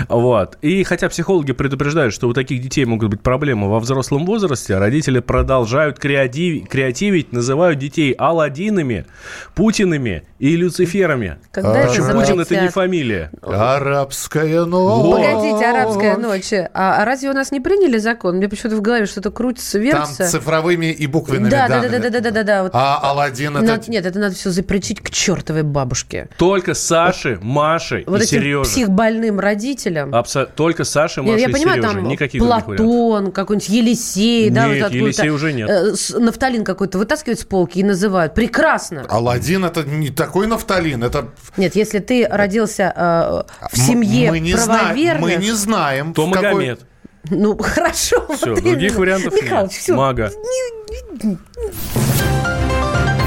Вот. 0.07 0.57
И 0.61 0.83
хотя 0.83 1.09
психологи 1.09 1.53
предупреждают, 1.53 2.13
что 2.13 2.27
у 2.27 2.33
таких 2.33 2.61
детей 2.61 2.85
могут 2.85 3.09
быть 3.09 3.21
проблемы 3.21 3.69
во 3.69 3.79
взрослом 3.79 4.25
возрасте, 4.25 4.77
родители 4.77 5.19
продолжают 5.19 5.97
креатив- 5.97 6.67
креативить, 6.67 7.31
называют 7.31 7.79
детей 7.79 8.11
Аладдинами, 8.13 9.05
Путинами 9.55 10.23
и 10.37 10.55
Люциферами. 10.55 11.39
Когда 11.51 11.87
Причем 11.87 12.11
Путин 12.11 12.39
это 12.39 12.61
не 12.61 12.69
фамилия. 12.69 13.31
Арабская 13.41 14.65
ночь. 14.65 15.15
Погодите, 15.15 15.65
арабская 15.65 15.94
ночь. 16.17 16.53
А, 16.53 17.01
а 17.01 17.05
разве 17.05 17.29
у 17.29 17.33
нас 17.33 17.51
не 17.51 17.59
приняли 17.59 17.97
закон? 17.97 18.37
Мне 18.37 18.47
почему-то 18.49 18.77
в 18.77 18.81
голове 18.81 19.05
что-то 19.05 19.31
крутится, 19.31 19.73
Там 19.73 19.81
вертится. 19.81 20.27
цифровыми 20.29 20.87
и 20.91 21.07
буквенными 21.07 21.49
Да, 21.49 21.67
да, 21.67 21.81
да, 21.81 21.81
данными. 21.89 22.01
да, 22.03 22.09
да, 22.09 22.19
да, 22.19 22.31
да, 22.31 22.43
да. 22.43 22.63
Вот. 22.63 22.71
А 22.73 22.99
Алладин 23.01 23.57
это... 23.57 23.65
Надо- 23.65 23.91
нет, 23.91 24.05
это 24.05 24.19
надо 24.19 24.35
все 24.35 24.49
запретить 24.51 25.01
к 25.01 25.09
чертовой 25.09 25.63
бабушке. 25.63 26.29
Только 26.37 26.73
Саше, 26.73 27.39
Маше 27.41 28.03
Вот 28.07 28.21
и 28.21 28.23
этим 28.23 28.39
Сереже. 28.41 28.63
психбольным 28.69 29.39
родителям. 29.39 30.13
Абсо- 30.13 30.47
Только 30.55 30.83
Саша, 30.83 31.21
Не, 31.21 31.31
Маша 31.31 31.41
я 31.41 31.47
и 31.49 31.51
понимаю, 31.51 31.81
Сережа. 31.81 31.93
там 31.99 32.07
Никаких. 32.07 32.41
Платон, 32.41 33.31
какой-нибудь 33.31 33.69
Елисей, 33.69 34.49
да, 34.49 34.67
Нет, 34.67 34.77
вот 34.77 34.85
откуда-то, 34.87 34.97
Елисея 35.05 35.31
уже 35.33 35.53
нет. 35.53 35.69
э, 35.69 36.19
нафталин 36.19 36.63
какой-то 36.63 36.97
вытаскивают 36.97 37.39
с 37.39 37.45
полки 37.45 37.79
и 37.79 37.83
называют. 37.83 38.33
Прекрасно. 38.33 39.05
Алладин 39.09 39.65
это 39.65 39.83
не 39.83 40.09
такой 40.09 40.47
нафталин, 40.47 41.03
это... 41.03 41.29
Нет, 41.57 41.75
если 41.75 41.99
ты 41.99 42.27
родился 42.29 42.93
э, 42.95 43.67
в 43.71 43.77
семье 43.77 44.31
мы 44.31 44.39
не 44.39 44.53
знаем, 44.55 44.85
правоверных, 44.85 45.21
мы 45.21 45.35
не 45.43 45.51
знаем. 45.51 45.84
То 46.15 46.25
в 46.27 46.31
какой- 46.31 46.51
Магомед. 46.53 46.79
ну 47.29 47.57
хорошо. 47.57 48.25
Все, 48.35 48.53
вот 48.53 48.63
других 48.63 48.91
именно. 48.91 48.99
вариантов 48.99 49.33
Михалыч, 49.33 49.71
нет. 49.71 49.81
все. 49.81 49.95
Мага. 49.95 50.31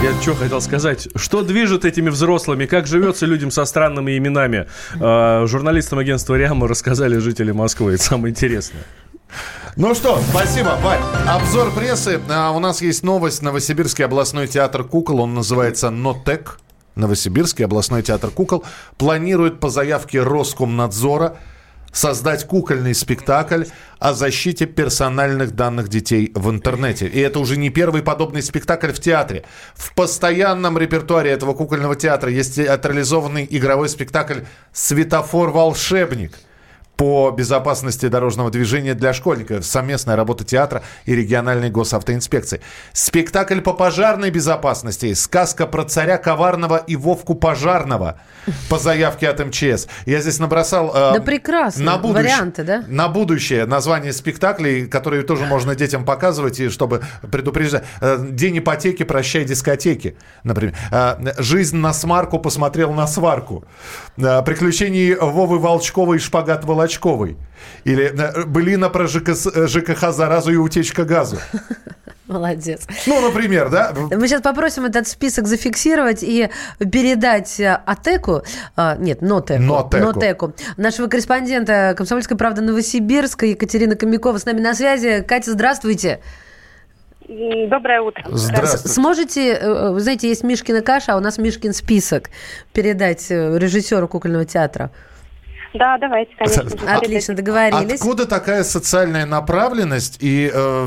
Я 0.02 0.12
что 0.22 0.34
хотел 0.36 0.60
сказать? 0.60 1.08
Что 1.16 1.42
движет 1.42 1.84
этими 1.84 2.08
взрослыми? 2.08 2.66
Как 2.66 2.86
живется 2.86 3.26
людям 3.26 3.50
со 3.50 3.64
странными 3.64 4.16
именами? 4.16 4.68
Э, 5.00 5.44
журналистам 5.46 5.98
агентства 5.98 6.36
«Ряма» 6.36 6.68
рассказали 6.68 7.18
жители 7.18 7.50
Москвы. 7.50 7.94
Это 7.94 8.02
самое 8.04 8.30
интересное. 8.30 8.82
Ну 9.76 9.94
что, 9.94 10.20
спасибо, 10.30 10.78
Вань. 10.82 11.00
Обзор 11.26 11.72
прессы. 11.72 12.20
А, 12.30 12.52
у 12.52 12.60
нас 12.60 12.80
есть 12.80 13.02
новость. 13.02 13.42
Новосибирский 13.42 14.04
областной 14.04 14.46
театр 14.46 14.84
кукол. 14.84 15.20
Он 15.20 15.34
называется 15.34 15.90
«Нотек». 15.90 16.60
Новосибирский 16.94 17.64
областной 17.64 18.02
театр 18.02 18.30
кукол 18.30 18.64
планирует 18.96 19.60
по 19.60 19.68
заявке 19.68 20.22
Роскомнадзора 20.22 21.36
создать 21.92 22.46
кукольный 22.46 22.94
спектакль 22.94 23.64
о 23.98 24.12
защите 24.12 24.66
персональных 24.66 25.54
данных 25.54 25.88
детей 25.88 26.32
в 26.34 26.50
интернете. 26.50 27.06
И 27.06 27.18
это 27.20 27.38
уже 27.40 27.56
не 27.56 27.70
первый 27.70 28.02
подобный 28.02 28.42
спектакль 28.42 28.92
в 28.92 29.00
театре. 29.00 29.44
В 29.74 29.94
постоянном 29.94 30.78
репертуаре 30.78 31.30
этого 31.30 31.54
кукольного 31.54 31.96
театра 31.96 32.30
есть 32.30 32.56
театрализованный 32.56 33.46
игровой 33.50 33.88
спектакль 33.88 34.40
«Светофор-волшебник» 34.72 36.32
по 36.98 37.30
безопасности 37.30 38.08
дорожного 38.08 38.50
движения 38.50 38.92
для 38.94 39.12
школьников. 39.14 39.64
Совместная 39.64 40.16
работа 40.16 40.44
театра 40.44 40.82
и 41.06 41.14
региональной 41.14 41.70
госавтоинспекции. 41.70 42.60
Спектакль 42.92 43.60
по 43.60 43.72
пожарной 43.72 44.30
безопасности. 44.30 45.14
Сказка 45.14 45.66
про 45.68 45.84
царя 45.84 46.18
коварного 46.18 46.76
и 46.76 46.96
Вовку 46.96 47.36
пожарного 47.36 48.20
по 48.68 48.78
заявке 48.80 49.28
от 49.28 49.38
МЧС. 49.38 49.86
Я 50.06 50.20
здесь 50.20 50.40
набросал... 50.40 50.90
э, 50.92 51.12
Да 51.14 51.20
прекрасно. 51.20 51.84
На 51.84 51.98
будущее, 51.98 52.24
Варианты, 52.34 52.64
да? 52.64 52.84
На 52.88 53.06
будущее 53.08 53.64
название 53.66 54.12
спектаклей, 54.12 54.88
которые 54.88 55.22
тоже 55.22 55.46
можно 55.46 55.76
детям 55.76 56.04
показывать, 56.04 56.58
и 56.58 56.68
чтобы 56.68 57.02
предупреждать. 57.30 57.84
Э, 58.00 58.18
День 58.28 58.58
ипотеки, 58.58 59.04
прощай 59.04 59.44
дискотеки, 59.44 60.16
например. 60.42 60.74
Э, 60.90 61.14
Жизнь 61.38 61.76
на 61.76 61.92
смарку 61.92 62.40
посмотрел 62.40 62.92
на 62.92 63.06
сварку. 63.06 63.64
Э, 64.16 64.42
Приключения 64.42 65.16
Вовы 65.16 65.60
Волчкова 65.60 66.14
и 66.14 66.18
Шпагат 66.18 66.64
Волочковой. 66.88 67.36
Или 67.84 68.04
э, 68.04 68.44
Былина 68.46 68.88
про 68.88 69.06
ЖКС 69.06 69.48
ЖКХ 69.68 70.12
заразу 70.12 70.52
и 70.52 70.56
утечка 70.56 71.04
газу. 71.04 71.38
Молодец. 72.26 72.86
Ну, 73.06 73.20
например, 73.22 73.70
да? 73.70 73.94
Мы 73.94 74.28
сейчас 74.28 74.42
попросим 74.42 74.84
этот 74.84 75.08
список 75.08 75.46
зафиксировать 75.46 76.22
и 76.22 76.50
передать 76.78 77.58
э, 77.58 77.80
Атеку, 77.86 78.42
а, 78.76 78.96
нет, 78.96 79.22
Нотеку, 79.22 79.62
Нотеку. 79.62 80.52
нашего 80.76 81.06
корреспондента 81.06 81.94
«Комсомольской 81.96 82.36
правды» 82.36 82.60
Новосибирска 82.60 83.46
Екатерина 83.46 83.96
Комякова 83.96 84.36
с 84.36 84.44
нами 84.44 84.60
на 84.60 84.74
связи. 84.74 85.24
Катя, 85.26 85.52
здравствуйте. 85.52 86.20
Доброе 87.28 88.00
утро. 88.00 88.24
Здравствуйте. 88.26 88.88
Сможете, 88.88 89.52
э, 89.54 89.90
вы 89.90 90.00
знаете, 90.00 90.28
есть 90.28 90.44
Мишкина 90.44 90.82
каша, 90.82 91.14
а 91.14 91.16
у 91.16 91.20
нас 91.20 91.38
Мишкин 91.38 91.72
список 91.72 92.30
передать 92.72 93.30
э, 93.30 93.58
режиссеру 93.58 94.06
кукольного 94.08 94.44
театра? 94.44 94.90
Да, 95.74 95.98
давайте, 95.98 96.32
конечно. 96.36 96.68
же. 96.68 96.86
Отлично, 96.86 97.34
договорились. 97.34 98.00
Откуда 98.00 98.26
такая 98.26 98.64
социальная 98.64 99.26
направленность 99.26 100.16
и 100.20 100.50
э, 100.52 100.84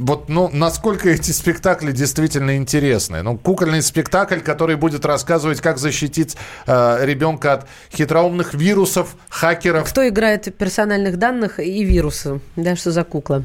вот 0.00 0.28
ну 0.28 0.48
насколько 0.52 1.08
эти 1.08 1.32
спектакли 1.32 1.92
действительно 1.92 2.56
интересны? 2.56 3.22
Ну 3.22 3.36
кукольный 3.36 3.82
спектакль, 3.82 4.40
который 4.40 4.76
будет 4.76 5.04
рассказывать, 5.04 5.60
как 5.60 5.78
защитить 5.78 6.36
э, 6.66 6.98
ребенка 7.04 7.54
от 7.54 7.66
хитроумных 7.92 8.54
вирусов, 8.54 9.16
хакеров. 9.28 9.88
Кто 9.90 10.06
играет 10.06 10.54
персональных 10.56 11.18
данных 11.18 11.58
и 11.58 11.84
вирусы? 11.84 12.40
Да, 12.56 12.76
что 12.76 12.92
за 12.92 13.04
кукла? 13.04 13.42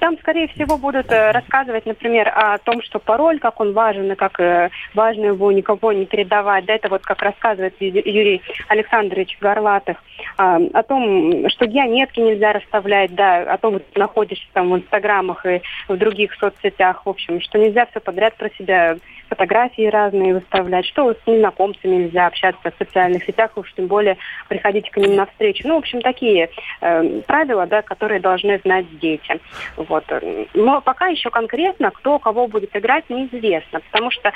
Там, 0.00 0.18
скорее 0.18 0.48
всего, 0.48 0.76
будут 0.76 1.10
э, 1.10 1.30
рассказывать, 1.30 1.86
например, 1.86 2.28
о 2.28 2.58
том, 2.58 2.82
что 2.82 2.98
пароль, 2.98 3.38
как 3.38 3.58
он 3.60 3.72
важен, 3.72 4.12
и 4.12 4.14
как 4.14 4.38
э, 4.38 4.68
важно 4.94 5.26
его 5.26 5.50
никого 5.50 5.92
не 5.92 6.04
передавать. 6.04 6.66
Да, 6.66 6.74
это 6.74 6.88
вот 6.88 7.02
как 7.02 7.22
рассказывает 7.22 7.74
Юрий 7.80 8.42
Александрович 8.68 9.38
Горлатых. 9.40 9.96
А, 10.36 10.58
о 10.74 10.82
том, 10.82 11.48
что 11.48 11.66
геометки 11.66 12.20
нельзя 12.20 12.52
расставлять, 12.52 13.14
да, 13.14 13.38
о 13.42 13.56
том, 13.56 13.80
что 13.80 13.98
находишься 13.98 14.46
там 14.52 14.70
в 14.70 14.76
инстаграмах 14.76 15.46
и 15.46 15.62
в 15.88 15.96
других 15.96 16.34
соцсетях, 16.34 17.06
в 17.06 17.08
общем, 17.08 17.40
что 17.40 17.58
нельзя 17.58 17.86
все 17.86 18.00
подряд 18.00 18.36
про 18.36 18.50
себя 18.50 18.96
фотографии 19.32 19.86
разные 19.86 20.34
выставлять, 20.34 20.84
что 20.84 21.14
с 21.14 21.26
незнакомцами 21.26 22.04
нельзя 22.04 22.26
общаться 22.26 22.70
в 22.70 22.84
социальных 22.84 23.24
сетях, 23.24 23.52
уж 23.56 23.72
тем 23.74 23.86
более 23.86 24.18
приходить 24.48 24.90
к 24.90 24.96
ним 24.98 25.16
навстречу. 25.16 25.66
Ну, 25.66 25.76
в 25.76 25.78
общем, 25.78 26.02
такие 26.02 26.50
э, 26.80 27.20
правила, 27.26 27.66
да, 27.66 27.80
которые 27.80 28.20
должны 28.20 28.58
знать 28.58 28.86
дети. 28.98 29.40
Вот. 29.76 30.04
Но 30.54 30.80
пока 30.82 31.06
еще 31.06 31.30
конкретно, 31.30 31.90
кто 31.90 32.18
кого 32.18 32.46
будет 32.46 32.76
играть, 32.76 33.08
неизвестно, 33.08 33.80
потому 33.90 34.10
что 34.10 34.32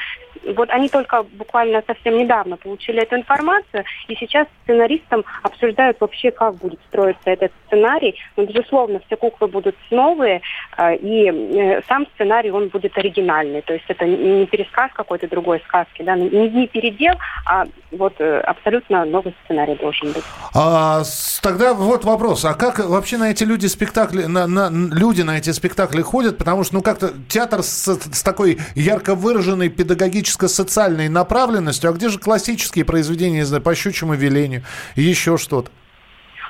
вот 0.54 0.70
они 0.70 0.88
только 0.88 1.22
буквально 1.22 1.82
совсем 1.86 2.16
недавно 2.16 2.56
получили 2.56 3.02
эту 3.02 3.16
информацию, 3.16 3.84
и 4.08 4.14
сейчас 4.14 4.46
с 4.46 4.62
сценаристом 4.62 5.24
обсуждают 5.42 6.00
вообще, 6.00 6.30
как 6.30 6.54
будет 6.54 6.80
строиться 6.88 7.30
этот 7.30 7.52
сценарий. 7.66 8.14
Ну, 8.36 8.46
безусловно, 8.46 9.00
все 9.06 9.16
куклы 9.16 9.48
будут 9.48 9.76
новые, 9.90 10.40
э, 10.78 10.96
и 10.96 11.28
э, 11.28 11.82
сам 11.88 12.06
сценарий, 12.14 12.50
он 12.50 12.68
будет 12.68 12.96
оригинальный, 12.96 13.62
то 13.62 13.74
есть 13.74 13.86
это 13.88 14.04
не 14.04 14.46
не 14.46 14.46
пересказ 14.86 14.90
какой-то 14.94 15.28
другой 15.28 15.62
сказки, 15.66 16.02
да, 16.02 16.16
не, 16.16 16.28
не 16.28 16.66
передел, 16.66 17.14
а 17.44 17.64
вот 17.92 18.14
э, 18.18 18.40
абсолютно 18.40 19.04
новый 19.04 19.34
сценарий 19.44 19.76
должен 19.76 20.12
быть. 20.12 20.24
А, 20.54 21.02
тогда 21.42 21.74
вот 21.74 22.04
вопрос, 22.04 22.44
а 22.44 22.54
как 22.54 22.78
вообще 22.78 23.16
на 23.16 23.30
эти 23.30 23.44
люди 23.44 23.66
спектакли, 23.66 24.24
на, 24.24 24.46
на- 24.46 24.70
люди 24.70 25.22
на 25.22 25.38
эти 25.38 25.50
спектакли 25.50 26.02
ходят? 26.02 26.38
Потому 26.38 26.64
что, 26.64 26.74
ну, 26.74 26.82
как-то 26.82 27.12
театр 27.28 27.62
с, 27.62 27.86
с 27.86 28.22
такой 28.22 28.58
ярко 28.74 29.14
выраженной 29.14 29.68
педагогическо-социальной 29.68 31.08
направленностью, 31.08 31.90
а 31.90 31.92
где 31.92 32.08
же 32.08 32.18
классические 32.18 32.84
произведения, 32.84 33.38
не 33.38 33.44
знаю, 33.44 33.62
по 33.62 33.74
щучьему 33.74 34.14
велению, 34.14 34.62
еще 34.94 35.38
что-то? 35.38 35.70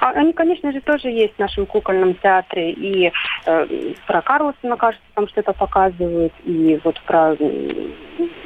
А 0.01 0.11
они, 0.11 0.33
конечно 0.33 0.73
же, 0.73 0.81
тоже 0.81 1.09
есть 1.09 1.35
в 1.35 1.39
нашем 1.39 1.67
кукольном 1.67 2.15
театре. 2.15 2.73
И 2.73 3.13
э, 3.47 3.93
про 4.07 4.23
Карлсона, 4.23 4.77
кажется, 4.77 5.07
там 5.15 5.29
что-то 5.29 5.53
показывают. 5.53 6.33
И 6.45 6.79
вот 6.85 7.01
про 7.03 7.37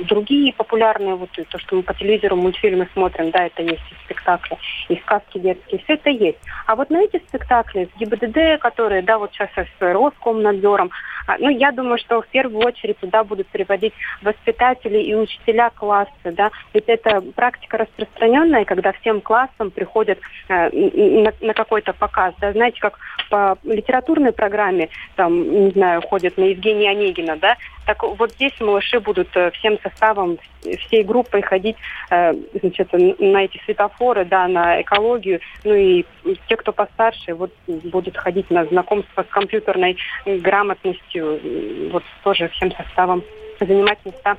другие 0.04 0.52
популярные, 0.52 1.14
вот 1.14 1.30
то, 1.30 1.58
что 1.58 1.76
мы 1.76 1.82
по 1.82 1.94
телевизору 1.94 2.36
мультфильмы 2.36 2.88
смотрим, 2.92 3.30
да, 3.30 3.46
это 3.46 3.62
есть 3.62 3.82
и 3.90 4.04
спектакли, 4.04 4.56
и 4.88 4.96
сказки 4.96 5.38
детские, 5.38 5.80
все 5.84 5.94
это 5.94 6.10
есть. 6.10 6.38
А 6.66 6.74
вот 6.74 6.90
на 6.90 7.02
эти 7.02 7.22
спектакли 7.28 7.88
с 7.94 7.98
ГИБДД, 7.98 8.60
которые, 8.60 9.02
да, 9.02 9.18
вот 9.18 9.32
сейчас 9.32 9.50
с 9.54 9.66
Роскомнадзором, 9.80 10.90
а, 11.26 11.36
ну, 11.38 11.48
я 11.48 11.70
думаю, 11.70 11.98
что 11.98 12.22
в 12.22 12.26
первую 12.28 12.66
очередь 12.66 12.98
туда 12.98 13.24
будут 13.24 13.46
приводить 13.48 13.92
воспитатели 14.22 14.98
и 14.98 15.14
учителя 15.14 15.70
класса, 15.70 16.10
да, 16.24 16.50
ведь 16.74 16.84
это 16.86 17.20
практика 17.20 17.78
распространенная, 17.78 18.64
когда 18.64 18.92
всем 18.92 19.20
классам 19.20 19.70
приходят 19.70 20.18
э, 20.48 20.70
на, 20.70 21.32
на 21.40 21.55
какой-то 21.55 21.92
показ, 21.92 22.35
да, 22.40 22.53
знаете, 22.53 22.81
как 22.81 22.98
по 23.29 23.57
литературной 23.64 24.33
программе, 24.33 24.88
там, 25.16 25.66
не 25.66 25.70
знаю, 25.70 26.03
ходят 26.03 26.37
на 26.37 26.44
Евгения 26.44 26.90
Онегина, 26.90 27.37
да, 27.37 27.57
так 27.87 28.03
вот 28.03 28.33
здесь 28.33 28.53
малыши 28.61 29.00
будут 29.00 29.29
э, 29.35 29.50
всем 29.53 29.79
составом, 29.83 30.38
всей 30.87 31.03
группой 31.03 31.42
ходить 31.42 31.76
э, 32.11 32.35
значит, 32.61 32.88
на 32.92 33.44
эти 33.44 33.61
светофоры, 33.64 34.24
да, 34.24 34.46
на 34.46 34.81
экологию. 34.81 35.40
Ну 35.64 35.74
и 35.74 36.05
те, 36.46 36.57
кто 36.57 36.72
постарше, 36.72 37.35
вот 37.35 37.53
будут 37.66 38.16
ходить 38.16 38.50
на 38.50 38.64
знакомство 38.66 39.22
с 39.22 39.33
компьютерной 39.33 39.96
грамотностью, 40.24 41.90
вот 41.90 42.05
тоже 42.22 42.48
всем 42.50 42.70
составом 42.72 43.24
занимать 43.59 43.98
места. 44.05 44.37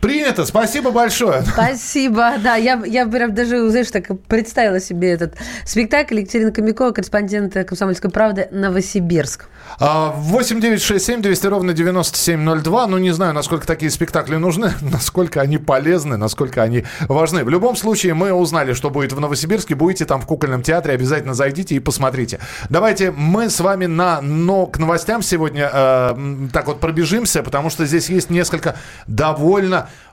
Принято, 0.00 0.44
спасибо 0.44 0.90
большое. 0.90 1.42
Спасибо, 1.42 2.34
да, 2.42 2.56
я, 2.56 2.82
я 2.84 3.06
прям 3.06 3.34
даже, 3.34 3.68
знаешь, 3.70 3.90
так 3.90 4.06
представила 4.28 4.80
себе 4.80 5.10
этот 5.10 5.34
спектакль 5.64 6.20
Екатерина 6.20 6.52
Комикова, 6.52 6.92
корреспондент 6.92 7.54
«Комсомольской 7.66 8.10
правды», 8.10 8.48
Новосибирск. 8.50 9.46
8 9.80 10.60
9 10.60 10.82
6 10.82 11.04
7 11.04 11.22
200 11.22 11.46
ровно 11.46 11.72
9702. 11.72 12.86
Ну, 12.86 12.98
не 12.98 13.10
знаю, 13.12 13.32
насколько 13.32 13.66
такие 13.66 13.90
спектакли 13.90 14.36
нужны, 14.36 14.72
насколько 14.80 15.40
они 15.40 15.58
полезны, 15.58 16.16
насколько 16.16 16.62
они 16.62 16.84
важны. 17.08 17.44
В 17.44 17.48
любом 17.48 17.76
случае, 17.76 18.14
мы 18.14 18.32
узнали, 18.32 18.72
что 18.74 18.90
будет 18.90 19.12
в 19.12 19.20
Новосибирске. 19.20 19.74
Будете 19.74 20.04
там 20.04 20.20
в 20.20 20.26
кукольном 20.26 20.62
театре, 20.62 20.94
обязательно 20.94 21.34
зайдите 21.34 21.74
и 21.74 21.80
посмотрите. 21.80 22.38
Давайте 22.68 23.10
мы 23.10 23.50
с 23.50 23.58
вами 23.60 23.86
на, 23.86 24.20
но 24.20 24.66
к 24.66 24.78
новостям 24.78 25.22
сегодня 25.22 25.70
э, 25.72 26.14
так 26.52 26.66
вот 26.66 26.80
пробежимся, 26.80 27.42
потому 27.42 27.70
что 27.70 27.86
здесь 27.86 28.08
есть 28.10 28.30
несколько 28.30 28.76
довольно 29.06 29.53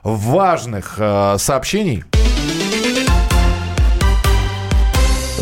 важных 0.02 0.94
э, 0.98 1.36
сообщений. 1.38 2.04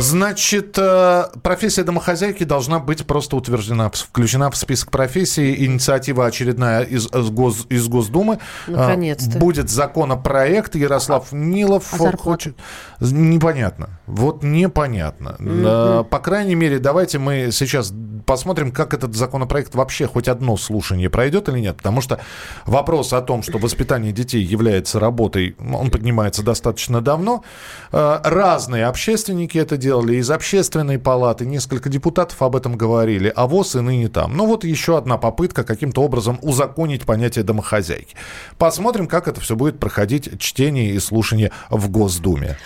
Значит, 0.00 0.78
э, 0.78 1.24
профессия 1.42 1.82
домохозяйки 1.82 2.44
должна 2.44 2.78
быть 2.78 3.04
просто 3.06 3.36
утверждена, 3.36 3.90
включена 3.90 4.50
в 4.50 4.56
список 4.56 4.90
профессий. 4.90 5.66
Инициатива 5.66 6.24
очередная 6.24 6.82
из, 6.82 7.06
из, 7.06 7.30
Гос, 7.30 7.66
из 7.68 7.86
Госдумы. 7.86 8.38
Э, 8.66 8.70
Наконец-то. 8.72 9.38
Будет 9.38 9.68
законопроект. 9.68 10.74
Ярослав 10.74 11.32
Нилов 11.32 11.92
а 11.92 12.16
хочет... 12.16 12.56
Непонятно. 13.00 14.00
Вот 14.06 14.42
непонятно. 14.42 15.36
Mm-hmm. 15.38 16.04
По 16.04 16.18
крайней 16.18 16.54
мере, 16.54 16.78
давайте 16.78 17.18
мы 17.18 17.50
сейчас 17.52 17.92
посмотрим, 18.26 18.72
как 18.72 18.94
этот 18.94 19.14
законопроект 19.14 19.74
вообще 19.74 20.06
хоть 20.06 20.28
одно 20.28 20.56
слушание 20.56 21.10
пройдет 21.10 21.48
или 21.48 21.60
нет. 21.60 21.76
Потому 21.76 22.00
что 22.00 22.20
вопрос 22.66 23.12
о 23.12 23.20
том, 23.20 23.42
что 23.42 23.58
воспитание 23.58 24.12
детей 24.12 24.42
является 24.42 25.00
работой, 25.00 25.56
он 25.58 25.90
поднимается 25.90 26.42
достаточно 26.42 27.00
давно. 27.00 27.44
Э, 27.92 28.20
разные 28.24 28.86
общественники 28.86 29.58
это 29.58 29.76
делали, 29.76 30.16
из 30.16 30.30
общественной 30.30 30.98
палаты, 30.98 31.46
несколько 31.46 31.88
депутатов 31.88 32.40
об 32.42 32.56
этом 32.56 32.76
говорили, 32.76 33.32
а 33.34 33.46
ВОЗ 33.46 33.76
и 33.76 33.80
ныне 33.80 34.08
там. 34.08 34.36
Ну 34.36 34.46
вот 34.46 34.64
еще 34.64 34.98
одна 34.98 35.18
попытка 35.18 35.64
каким-то 35.64 36.02
образом 36.02 36.38
узаконить 36.42 37.04
понятие 37.04 37.44
домохозяйки. 37.44 38.14
Посмотрим, 38.58 39.06
как 39.06 39.28
это 39.28 39.40
все 39.40 39.56
будет 39.56 39.78
проходить 39.78 40.40
чтение 40.40 40.90
и 40.90 40.98
слушание 40.98 41.52
в 41.70 41.90
Госдуме. 41.90 42.56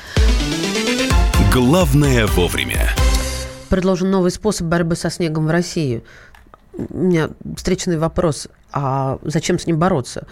Главное 1.52 2.26
вовремя. 2.26 2.94
Предложен 3.74 4.08
новый 4.08 4.30
способ 4.30 4.68
борьбы 4.68 4.94
со 4.94 5.10
снегом 5.10 5.48
в 5.48 5.50
России. 5.50 6.04
У 6.74 6.96
меня 6.96 7.30
встречный 7.56 7.98
вопрос 7.98 8.46
а 8.76 9.18
зачем 9.22 9.60
с 9.60 9.66
ним 9.66 9.78
бороться? 9.78 10.26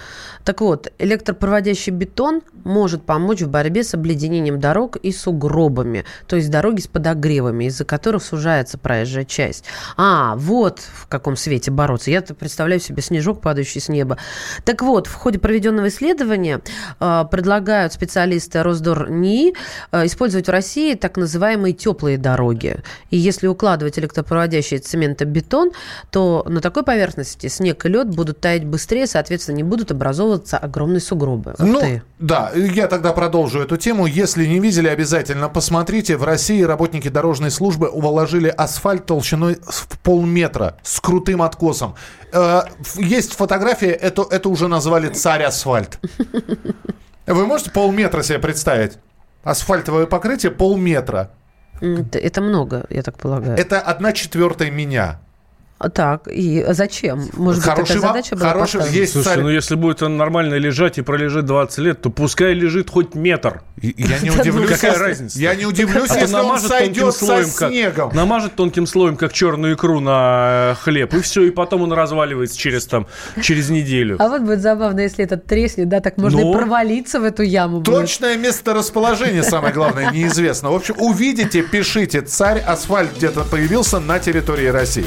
Так 0.45 0.61
вот, 0.61 0.93
электропроводящий 0.99 1.93
бетон 1.93 2.43
может 2.65 3.05
помочь 3.05 3.41
в 3.41 3.49
борьбе 3.49 3.85
с 3.85 3.95
обледенением 3.95 4.59
дорог 4.59 4.97
и 4.97 5.13
сугробами, 5.13 6.05
то 6.27 6.35
есть 6.35 6.51
дороги 6.51 6.81
с 6.81 6.89
подогревами, 6.89 7.67
из-за 7.67 7.85
которых 7.85 8.25
сужается 8.25 8.79
проезжая 8.79 9.25
часть. 9.25 9.65
А, 9.97 10.35
вот 10.37 10.81
в 10.81 11.07
каком 11.07 11.37
свете 11.37 11.71
бороться. 11.71 12.11
Я 12.11 12.23
представляю 12.23 12.81
себе 12.81 13.01
снежок, 13.01 13.41
падающий 13.41 13.81
с 13.81 13.89
неба. 13.89 14.19
Так 14.65 14.83
вот, 14.83 15.07
в 15.07 15.15
ходе 15.15 15.39
проведенного 15.39 15.87
исследования 15.87 16.61
э, 16.99 17.25
предлагают 17.31 17.93
специалисты 17.93 18.63
Росдор-НИИ 18.63 19.55
э, 19.93 20.07
использовать 20.07 20.49
в 20.49 20.51
России 20.51 20.95
так 20.95 21.17
называемые 21.17 21.75
теплые 21.75 22.19
дороги. 22.19 22.83
И 23.11 23.17
если 23.17 23.47
укладывать 23.47 24.01
электропроводящий 24.01 24.79
цементобетон, 24.79 25.71
то 26.11 26.45
на 26.49 26.61
такой 26.61 26.83
поверхности 26.83 27.47
снег 27.47 27.87
и 27.87 27.89
лед 27.89 28.09
будут 28.09 28.32
будут 28.33 28.41
таять 28.41 28.65
быстрее, 28.65 29.07
соответственно, 29.07 29.57
не 29.57 29.63
будут 29.63 29.91
образовываться 29.91 30.57
огромные 30.57 31.01
сугробы. 31.01 31.55
Ну, 31.59 31.81
ты. 31.81 32.03
да, 32.19 32.51
я 32.55 32.89
тогда 32.89 33.13
продолжу 33.13 33.61
эту 33.61 33.77
тему. 33.77 34.07
Если 34.07 34.47
не 34.47 34.59
видели, 34.59 34.89
обязательно 34.89 35.49
посмотрите. 35.49 36.17
В 36.17 36.25
России 36.25 36.63
работники 36.63 37.09
дорожной 37.09 37.51
службы 37.51 37.89
уложили 37.89 38.49
асфальт 38.49 39.07
толщиной 39.07 39.59
в 39.63 39.99
полметра 39.99 40.77
с 40.83 41.01
крутым 41.01 41.43
откосом. 41.43 41.95
Э, 42.33 42.63
есть 42.97 43.35
фотография, 43.35 43.91
это, 43.91 44.27
это 44.31 44.49
уже 44.49 44.69
назвали 44.69 45.09
царь 45.09 45.45
асфальт. 45.45 45.99
Вы 47.27 47.47
можете 47.47 47.71
полметра 47.71 48.23
себе 48.23 48.39
представить? 48.39 48.99
Асфальтовое 49.45 50.07
покрытие 50.07 50.53
полметра. 50.53 51.31
Это 51.81 52.41
много, 52.41 52.87
я 52.91 53.03
так 53.03 53.19
полагаю. 53.19 53.59
Это 53.59 53.81
одна 53.81 54.13
четвертая 54.13 54.71
меня. 54.71 55.21
Так, 55.89 56.29
и 56.29 56.65
зачем? 56.71 57.29
Может 57.35 57.63
хороший, 57.63 57.95
быть, 57.95 58.03
такая 58.03 58.13
задача 58.13 58.37
была 58.37 58.53
хороший, 58.53 58.91
есть 58.93 59.13
Слушай, 59.13 59.25
царь... 59.25 59.41
ну 59.41 59.49
если 59.49 59.75
будет 59.75 60.03
он 60.03 60.17
нормально 60.17 60.55
лежать 60.55 60.99
и 60.99 61.03
пролежит 61.03 61.47
20 61.47 61.79
лет, 61.79 62.01
то 62.01 62.11
пускай 62.11 62.55
лежит 62.55 62.91
хоть 62.91 63.15
метр. 63.15 63.63
Я 63.81 64.19
не 64.21 64.31
удивлюсь. 64.31 64.71
Какая 64.71 64.99
разница? 64.99 65.39
Я 65.39 65.55
не 65.55 65.67
удивлюсь, 65.67 66.11
если 66.11 66.35
он 66.35 66.59
сойдет 66.59 67.15
со 67.15 67.43
снегом. 67.45 68.15
Намажет 68.15 68.55
тонким 68.55 68.87
слоем, 68.87 69.17
как 69.17 69.33
черную 69.33 69.75
икру 69.75 70.01
на 70.01 70.73
э, 70.73 70.75
хлеб, 70.83 71.15
и 71.15 71.21
все, 71.21 71.43
и 71.43 71.51
потом 71.51 71.83
он 71.83 71.93
разваливается 71.93 72.57
через 72.57 72.87
там, 72.87 73.07
через 73.41 73.71
неделю. 73.71 74.17
А 74.21 74.29
вот 74.29 74.43
будет 74.43 74.61
забавно, 74.61 75.01
если 75.01 75.25
этот 75.25 75.47
треснет, 75.47 75.89
да, 75.89 76.01
так 76.01 76.17
можно 76.17 76.41
и 76.41 76.53
провалиться 76.53 77.21
в 77.21 77.25
эту 77.25 77.43
яму. 77.43 77.83
Точное 77.83 78.37
месторасположение, 78.37 79.43
самое 79.43 79.75
главное, 79.75 80.11
неизвестно. 80.13 80.71
В 80.71 80.75
общем, 80.75 80.95
увидите, 80.99 81.63
пишите, 81.63 82.21
царь 82.23 82.61
асфальт 82.61 83.17
где-то 83.17 83.45
появился 83.45 84.01
на 84.01 84.19
территории 84.19 84.67
России. 84.67 85.07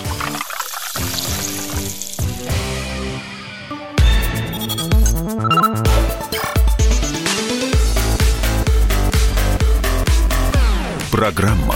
Программа 11.21 11.75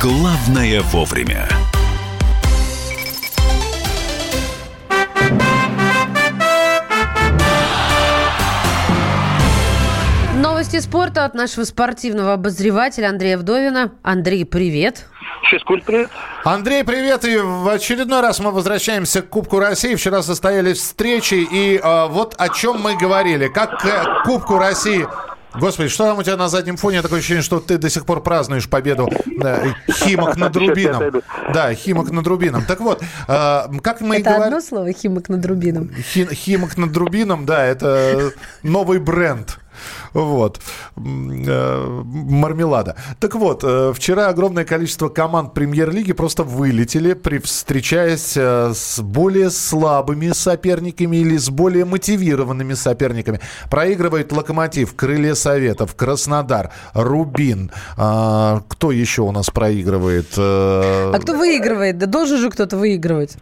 «Главное 0.00 0.80
вовремя». 0.80 1.46
Новости 10.34 10.80
спорта 10.80 11.24
от 11.24 11.34
нашего 11.34 11.62
спортивного 11.62 12.32
обозревателя 12.32 13.10
Андрея 13.10 13.38
Вдовина. 13.38 13.92
Андрей, 14.02 14.44
привет. 14.44 15.06
Физкульт, 15.48 15.84
привет. 15.84 16.10
Андрей, 16.42 16.82
привет. 16.82 17.24
И 17.24 17.36
в 17.38 17.68
очередной 17.68 18.22
раз 18.22 18.40
мы 18.40 18.50
возвращаемся 18.50 19.22
к 19.22 19.28
Кубку 19.28 19.60
России. 19.60 19.94
Вчера 19.94 20.20
состоялись 20.20 20.78
встречи, 20.78 21.46
и 21.48 21.78
э, 21.78 22.06
вот 22.08 22.34
о 22.38 22.48
чем 22.48 22.80
мы 22.80 22.96
говорили. 22.96 23.46
Как 23.46 23.78
к 23.78 24.24
Кубку 24.24 24.58
России 24.58 25.06
Господи, 25.54 25.88
что 25.88 26.04
там 26.04 26.18
у 26.18 26.22
тебя 26.22 26.36
на 26.36 26.48
заднем 26.48 26.76
фоне? 26.76 27.02
Такое 27.02 27.18
ощущение, 27.18 27.42
что 27.42 27.60
ты 27.60 27.78
до 27.78 27.90
сих 27.90 28.06
пор 28.06 28.22
празднуешь 28.22 28.68
победу 28.68 29.08
э, 29.42 29.72
Химок 29.90 30.36
над 30.36 30.56
Рубином. 30.56 31.22
Да, 31.52 31.74
Химок 31.74 32.10
над 32.10 32.26
Рубином. 32.26 32.64
Так 32.64 32.80
вот, 32.80 33.02
э, 33.28 33.62
как 33.82 34.00
мы 34.00 34.16
Это 34.16 34.30
говор... 34.30 34.46
одно 34.46 34.60
слово, 34.60 34.92
Химок 34.92 35.28
над 35.28 35.44
Рубином. 35.44 35.90
Хи, 35.94 36.26
химок 36.34 36.76
над 36.76 36.96
Рубином, 36.96 37.44
да, 37.46 37.64
это 37.64 38.32
новый 38.62 38.98
бренд. 38.98 39.58
Вот. 40.12 40.60
Э, 40.96 42.02
мармелада. 42.04 42.96
Так 43.18 43.34
вот, 43.34 43.64
э, 43.64 43.92
вчера 43.94 44.28
огромное 44.28 44.64
количество 44.64 45.08
команд 45.08 45.54
премьер-лиги 45.54 46.12
просто 46.12 46.44
вылетели, 46.44 47.14
при 47.14 47.38
встречаясь 47.38 48.34
э, 48.36 48.72
с 48.74 49.00
более 49.00 49.50
слабыми 49.50 50.32
соперниками 50.32 51.16
или 51.16 51.36
с 51.36 51.50
более 51.50 51.84
мотивированными 51.84 52.74
соперниками. 52.74 53.40
Проигрывает 53.70 54.32
Локомотив, 54.32 54.94
Крылья 54.94 55.34
Советов, 55.34 55.94
Краснодар, 55.94 56.70
Рубин. 56.94 57.70
А, 57.96 58.62
кто 58.68 58.92
еще 58.92 59.22
у 59.22 59.32
нас 59.32 59.50
проигрывает? 59.50 60.32
А 60.36 61.18
кто 61.20 61.34
выигрывает? 61.34 61.98
Да 61.98 62.06
должен 62.06 62.38
же 62.38 62.50
кто-то 62.50 62.76
выигрывать. 62.76 63.36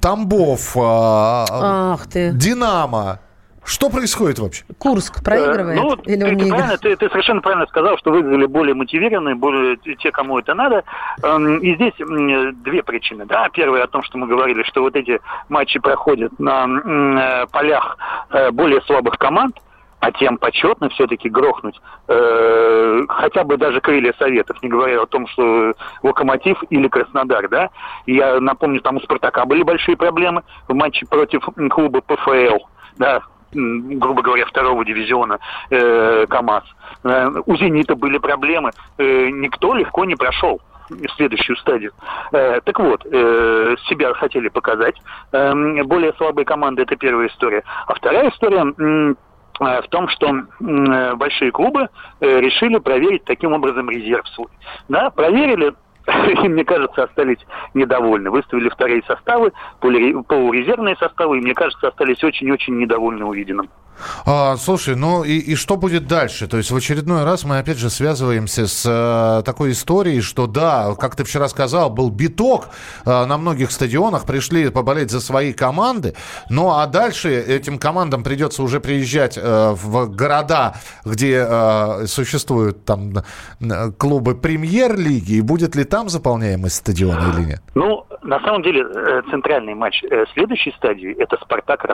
Тамбов. 0.00 0.76
А, 0.76 1.46
Ах 1.94 2.06
ты. 2.06 2.32
Динамо. 2.32 3.20
Что 3.66 3.90
происходит 3.90 4.38
вообще? 4.38 4.64
Курск 4.78 5.24
проигрывает? 5.24 5.78
Э, 5.78 5.82
ну, 5.82 5.94
или 6.04 6.22
он 6.22 6.38
ты, 6.38 6.44
не 6.44 6.50
правильно, 6.50 6.78
ты, 6.78 6.96
ты 6.96 7.08
совершенно 7.08 7.40
правильно 7.40 7.66
сказал, 7.66 7.98
что 7.98 8.12
выиграли 8.12 8.46
более 8.46 8.74
мотивированные, 8.76 9.34
более 9.34 9.76
те, 9.76 10.12
кому 10.12 10.38
это 10.38 10.54
надо. 10.54 10.84
Эм, 11.24 11.58
и 11.58 11.74
здесь 11.74 11.92
две 12.62 12.84
причины. 12.84 13.26
Да? 13.26 13.48
Первая 13.52 13.82
о 13.82 13.88
том, 13.88 14.04
что 14.04 14.18
мы 14.18 14.28
говорили, 14.28 14.62
что 14.62 14.82
вот 14.82 14.94
эти 14.94 15.20
матчи 15.48 15.80
проходят 15.80 16.38
на 16.38 16.64
э, 16.64 17.46
полях 17.50 17.98
э, 18.30 18.52
более 18.52 18.80
слабых 18.82 19.18
команд, 19.18 19.56
а 19.98 20.12
тем 20.12 20.38
почетно 20.38 20.88
все-таки 20.90 21.28
грохнуть 21.28 21.80
э, 22.06 23.00
хотя 23.08 23.42
бы 23.42 23.56
даже 23.56 23.80
крылья 23.80 24.14
Советов, 24.16 24.62
не 24.62 24.68
говоря 24.68 25.02
о 25.02 25.06
том, 25.06 25.26
что 25.26 25.74
Локомотив 26.04 26.62
или 26.70 26.86
Краснодар, 26.86 27.48
да. 27.48 27.70
Я 28.06 28.38
напомню, 28.38 28.80
там 28.80 28.98
у 28.98 29.00
Спартака 29.00 29.44
были 29.44 29.64
большие 29.64 29.96
проблемы 29.96 30.44
в 30.68 30.74
матче 30.74 31.04
против 31.06 31.48
клуба 31.70 32.00
ПФЛ, 32.00 32.58
да, 32.98 33.22
грубо 33.52 34.22
говоря, 34.22 34.44
второго 34.46 34.84
дивизиона 34.84 35.38
э, 35.70 36.26
КАМАЗ. 36.28 36.64
Э, 37.04 37.30
у 37.46 37.56
«Зенита» 37.56 37.94
были 37.94 38.18
проблемы. 38.18 38.70
Э, 38.98 39.28
никто 39.30 39.74
легко 39.74 40.04
не 40.04 40.14
прошел 40.14 40.60
следующую 41.16 41.56
стадию. 41.56 41.92
Э, 42.32 42.60
так 42.64 42.78
вот, 42.78 43.04
э, 43.06 43.76
себя 43.88 44.14
хотели 44.14 44.48
показать. 44.48 44.96
Э, 45.32 45.52
более 45.84 46.12
слабые 46.14 46.44
команды– 46.44 46.82
это 46.82 46.96
первая 46.96 47.28
история. 47.28 47.62
А 47.86 47.94
вторая 47.94 48.30
история 48.30 48.64
э, 48.78 49.14
в 49.82 49.88
том, 49.88 50.08
что 50.08 50.28
э, 50.28 51.14
большие 51.14 51.50
клубы 51.50 51.88
э, 52.20 52.40
решили 52.40 52.78
проверить 52.78 53.24
таким 53.24 53.52
образом 53.52 53.90
резерв 53.90 54.28
свой. 54.28 54.48
Да, 54.88 55.10
проверили, 55.10 55.72
и, 56.44 56.48
мне 56.48 56.64
кажется, 56.64 57.04
остались 57.04 57.38
недовольны. 57.74 58.30
Выставили 58.30 58.68
вторые 58.68 59.02
составы, 59.06 59.52
полурезервные 59.80 60.96
составы, 60.96 61.38
и, 61.38 61.40
мне 61.40 61.54
кажется, 61.54 61.88
остались 61.88 62.22
очень-очень 62.22 62.78
недовольны 62.78 63.24
увиденным. 63.24 63.68
А, 64.24 64.56
слушай, 64.56 64.96
ну 64.96 65.24
и, 65.24 65.38
и 65.38 65.54
что 65.54 65.76
будет 65.76 66.06
дальше? 66.06 66.46
То 66.46 66.56
есть 66.56 66.70
в 66.70 66.76
очередной 66.76 67.24
раз 67.24 67.44
мы 67.44 67.58
опять 67.58 67.78
же 67.78 67.90
связываемся 67.90 68.66
с 68.66 68.84
э, 68.86 69.42
такой 69.44 69.72
историей, 69.72 70.20
что 70.20 70.46
да, 70.46 70.94
как 70.98 71.16
ты 71.16 71.24
вчера 71.24 71.48
сказал, 71.48 71.90
был 71.90 72.10
биток 72.10 72.68
э, 73.04 73.24
на 73.24 73.38
многих 73.38 73.70
стадионах, 73.70 74.26
пришли 74.26 74.70
поболеть 74.70 75.10
за 75.10 75.20
свои 75.20 75.52
команды, 75.52 76.14
ну 76.50 76.70
а 76.70 76.86
дальше 76.86 77.34
этим 77.34 77.78
командам 77.78 78.22
придется 78.22 78.62
уже 78.62 78.80
приезжать 78.80 79.38
э, 79.38 79.72
в 79.72 80.08
города, 80.14 80.74
где 81.04 81.46
э, 81.48 82.06
существуют 82.06 82.84
там 82.84 83.14
клубы 83.98 84.34
премьер-лиги, 84.34 85.34
и 85.34 85.40
будет 85.40 85.76
ли 85.76 85.84
там 85.84 86.08
заполняемость 86.08 86.76
стадиона 86.76 87.32
или 87.34 87.46
нет? 87.46 87.62
Ну, 87.74 88.06
на 88.22 88.40
самом 88.40 88.62
деле, 88.62 88.82
э, 88.82 89.22
центральный 89.30 89.74
матч 89.74 90.02
э, 90.04 90.24
следующей 90.34 90.72
стадии– 90.72 91.14
это 91.18 91.36
«Спартак 91.42 91.84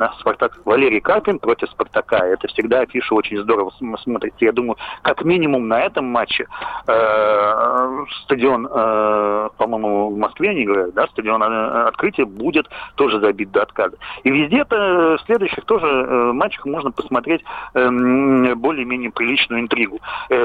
на 0.00 0.12
Спартак. 0.18 0.58
Валерий 0.64 1.00
Карпин 1.00 1.38
против 1.38 1.70
Спартака. 1.70 2.26
Это 2.26 2.48
всегда 2.48 2.80
афиша 2.80 3.14
очень 3.14 3.38
здорово 3.38 3.70
смотрится. 4.02 4.44
Я 4.44 4.52
думаю, 4.52 4.76
как 5.02 5.24
минимум 5.24 5.68
на 5.68 5.80
этом 5.80 6.06
матче 6.06 6.46
э, 6.86 8.04
стадион, 8.24 8.66
э, 8.66 9.48
по-моему, 9.56 10.10
в 10.10 10.16
Москве 10.16 10.50
они 10.50 10.64
говорят, 10.64 10.94
да, 10.94 11.06
стадион 11.08 11.42
э, 11.42 11.88
открытия 11.88 12.24
будет 12.24 12.68
тоже 12.94 13.20
забит 13.20 13.50
до 13.52 13.62
отказа. 13.62 13.96
И 14.24 14.30
везде-то 14.30 15.18
в 15.20 15.26
следующих 15.26 15.64
тоже 15.66 15.86
матчах 16.32 16.64
можно 16.64 16.90
посмотреть 16.90 17.44
э, 17.74 18.54
более-менее 18.54 19.10
приличную 19.10 19.60
интригу. 19.62 20.00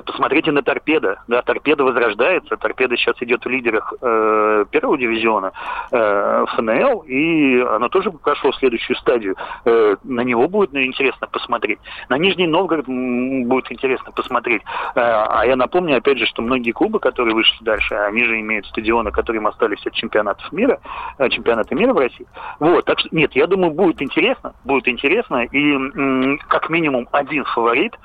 Посмотрите 0.05 0.51
на 0.51 0.61
торпеда. 0.61 1.21
Да, 1.27 1.41
торпеда 1.41 1.83
возрождается. 1.83 2.57
Торпеда 2.57 2.97
сейчас 2.97 3.15
идет 3.21 3.45
в 3.45 3.49
лидерах 3.49 3.93
первого 4.01 4.97
дивизиона 4.97 5.51
э, 5.91 6.45
ФНЛ, 6.55 7.05
и 7.07 7.59
она 7.61 7.89
тоже 7.89 8.11
прошло 8.11 8.51
следующую 8.53 8.97
стадию. 8.97 9.35
Э, 9.65 9.95
на 10.03 10.21
него 10.21 10.47
будет 10.47 10.73
ну, 10.73 10.83
интересно 10.83 11.27
посмотреть. 11.27 11.79
На 12.09 12.17
Нижний 12.17 12.47
Новгород 12.47 12.85
будет 12.87 13.71
интересно 13.71 14.11
посмотреть. 14.11 14.61
Э, 14.95 14.99
а 15.01 15.45
я 15.45 15.55
напомню, 15.55 15.97
опять 15.97 16.17
же, 16.17 16.25
что 16.25 16.41
многие 16.41 16.71
клубы, 16.71 16.99
которые 16.99 17.33
вышли 17.33 17.63
дальше, 17.63 17.95
они 17.95 18.23
же 18.23 18.39
имеют 18.39 18.65
стадионы, 18.67 19.11
которые 19.11 19.41
им 19.41 19.47
остались 19.47 19.85
от 19.85 19.93
чемпионатов 19.93 20.51
мира, 20.51 20.79
э, 21.17 21.29
чемпионата 21.29 21.73
мира 21.75 21.93
в 21.93 21.97
России. 21.97 22.27
Вот, 22.59 22.85
так 22.85 22.99
что, 22.99 23.09
нет, 23.11 23.35
я 23.35 23.47
думаю, 23.47 23.71
будет 23.71 24.01
интересно, 24.01 24.53
будет 24.63 24.87
интересно, 24.87 25.43
и 25.43 26.37
как 26.47 26.69
минимум 26.69 27.07
один 27.11 27.43
фаворит 27.45 27.97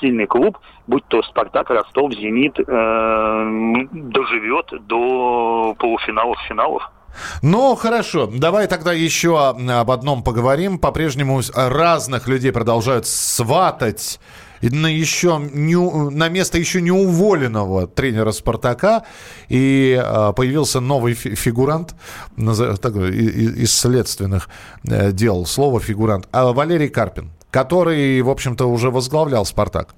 сильный 0.00 0.26
клуб, 0.26 0.58
будь 0.86 1.04
то 1.06 1.22
Спартак, 1.22 1.70
Ростов, 1.70 2.12
Зенит, 2.12 2.58
э, 2.58 3.86
доживет 3.92 4.72
до 4.86 5.74
полуфиналов, 5.78 6.38
финалов. 6.48 6.90
Ну, 7.42 7.74
хорошо. 7.74 8.26
Давай 8.26 8.66
тогда 8.66 8.92
еще 8.92 9.48
об 9.48 9.90
одном 9.90 10.22
поговорим. 10.22 10.78
По-прежнему 10.78 11.40
разных 11.54 12.28
людей 12.28 12.52
продолжают 12.52 13.06
сватать 13.06 14.18
на 14.62 14.86
еще 14.86 15.40
не, 15.52 15.76
на 15.76 16.28
место 16.28 16.58
еще 16.58 16.80
не 16.80 16.90
уволенного 16.90 17.86
тренера 17.86 18.32
Спартака 18.32 19.04
и 19.48 20.00
а, 20.02 20.32
появился 20.32 20.80
новый 20.80 21.14
фигурант 21.14 21.94
из 22.36 23.74
следственных 23.78 24.48
э, 24.88 25.12
дел 25.12 25.44
слово 25.44 25.80
фигурант 25.80 26.28
а 26.32 26.52
Валерий 26.52 26.88
Карпин 26.88 27.30
который 27.50 28.20
в 28.22 28.30
общем-то 28.30 28.66
уже 28.66 28.90
возглавлял 28.90 29.44
Спартак 29.44 29.94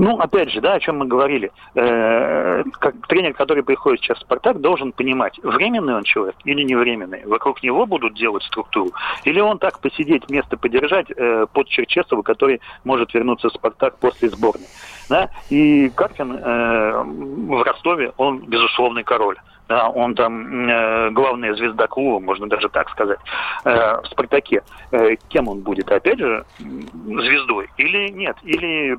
ну, 0.00 0.18
опять 0.18 0.50
же, 0.50 0.62
да, 0.62 0.72
о 0.72 0.80
чем 0.80 0.96
мы 0.96 1.06
говорили. 1.06 1.52
Э, 1.74 2.62
как 2.78 3.06
тренер, 3.06 3.34
который 3.34 3.62
приходит 3.62 4.00
сейчас 4.00 4.16
в 4.16 4.22
«Спартак», 4.22 4.58
должен 4.58 4.92
понимать, 4.92 5.38
временный 5.42 5.94
он 5.94 6.04
человек 6.04 6.36
или 6.44 6.62
не 6.62 6.74
временный. 6.74 7.20
Вокруг 7.26 7.62
него 7.62 7.84
будут 7.84 8.14
делать 8.14 8.42
структуру. 8.44 8.92
Или 9.24 9.40
он 9.40 9.58
так 9.58 9.78
посидеть, 9.80 10.30
место 10.30 10.56
подержать 10.56 11.10
э, 11.14 11.44
под 11.52 11.68
Черчесова, 11.68 12.22
который 12.22 12.62
может 12.82 13.12
вернуться 13.12 13.50
в 13.50 13.52
«Спартак» 13.52 13.98
после 13.98 14.30
сборной. 14.30 14.68
Да? 15.10 15.28
И 15.50 15.90
Карпин 15.90 16.32
э, 16.32 17.02
в 17.04 17.62
Ростове, 17.62 18.12
он 18.16 18.38
безусловный 18.46 19.04
король 19.04 19.36
он 19.70 20.14
там 20.14 20.68
э, 20.68 21.10
главная 21.10 21.54
звезда 21.54 21.86
клуба, 21.86 22.20
можно 22.20 22.48
даже 22.48 22.68
так 22.68 22.90
сказать, 22.90 23.18
э, 23.64 24.00
в 24.02 24.06
«Спартаке». 24.06 24.62
Э, 24.90 25.14
кем 25.28 25.48
он 25.48 25.60
будет? 25.60 25.90
Опять 25.90 26.18
же, 26.18 26.44
звездой? 26.58 27.68
Или 27.76 28.08
нет? 28.10 28.36
Или 28.42 28.92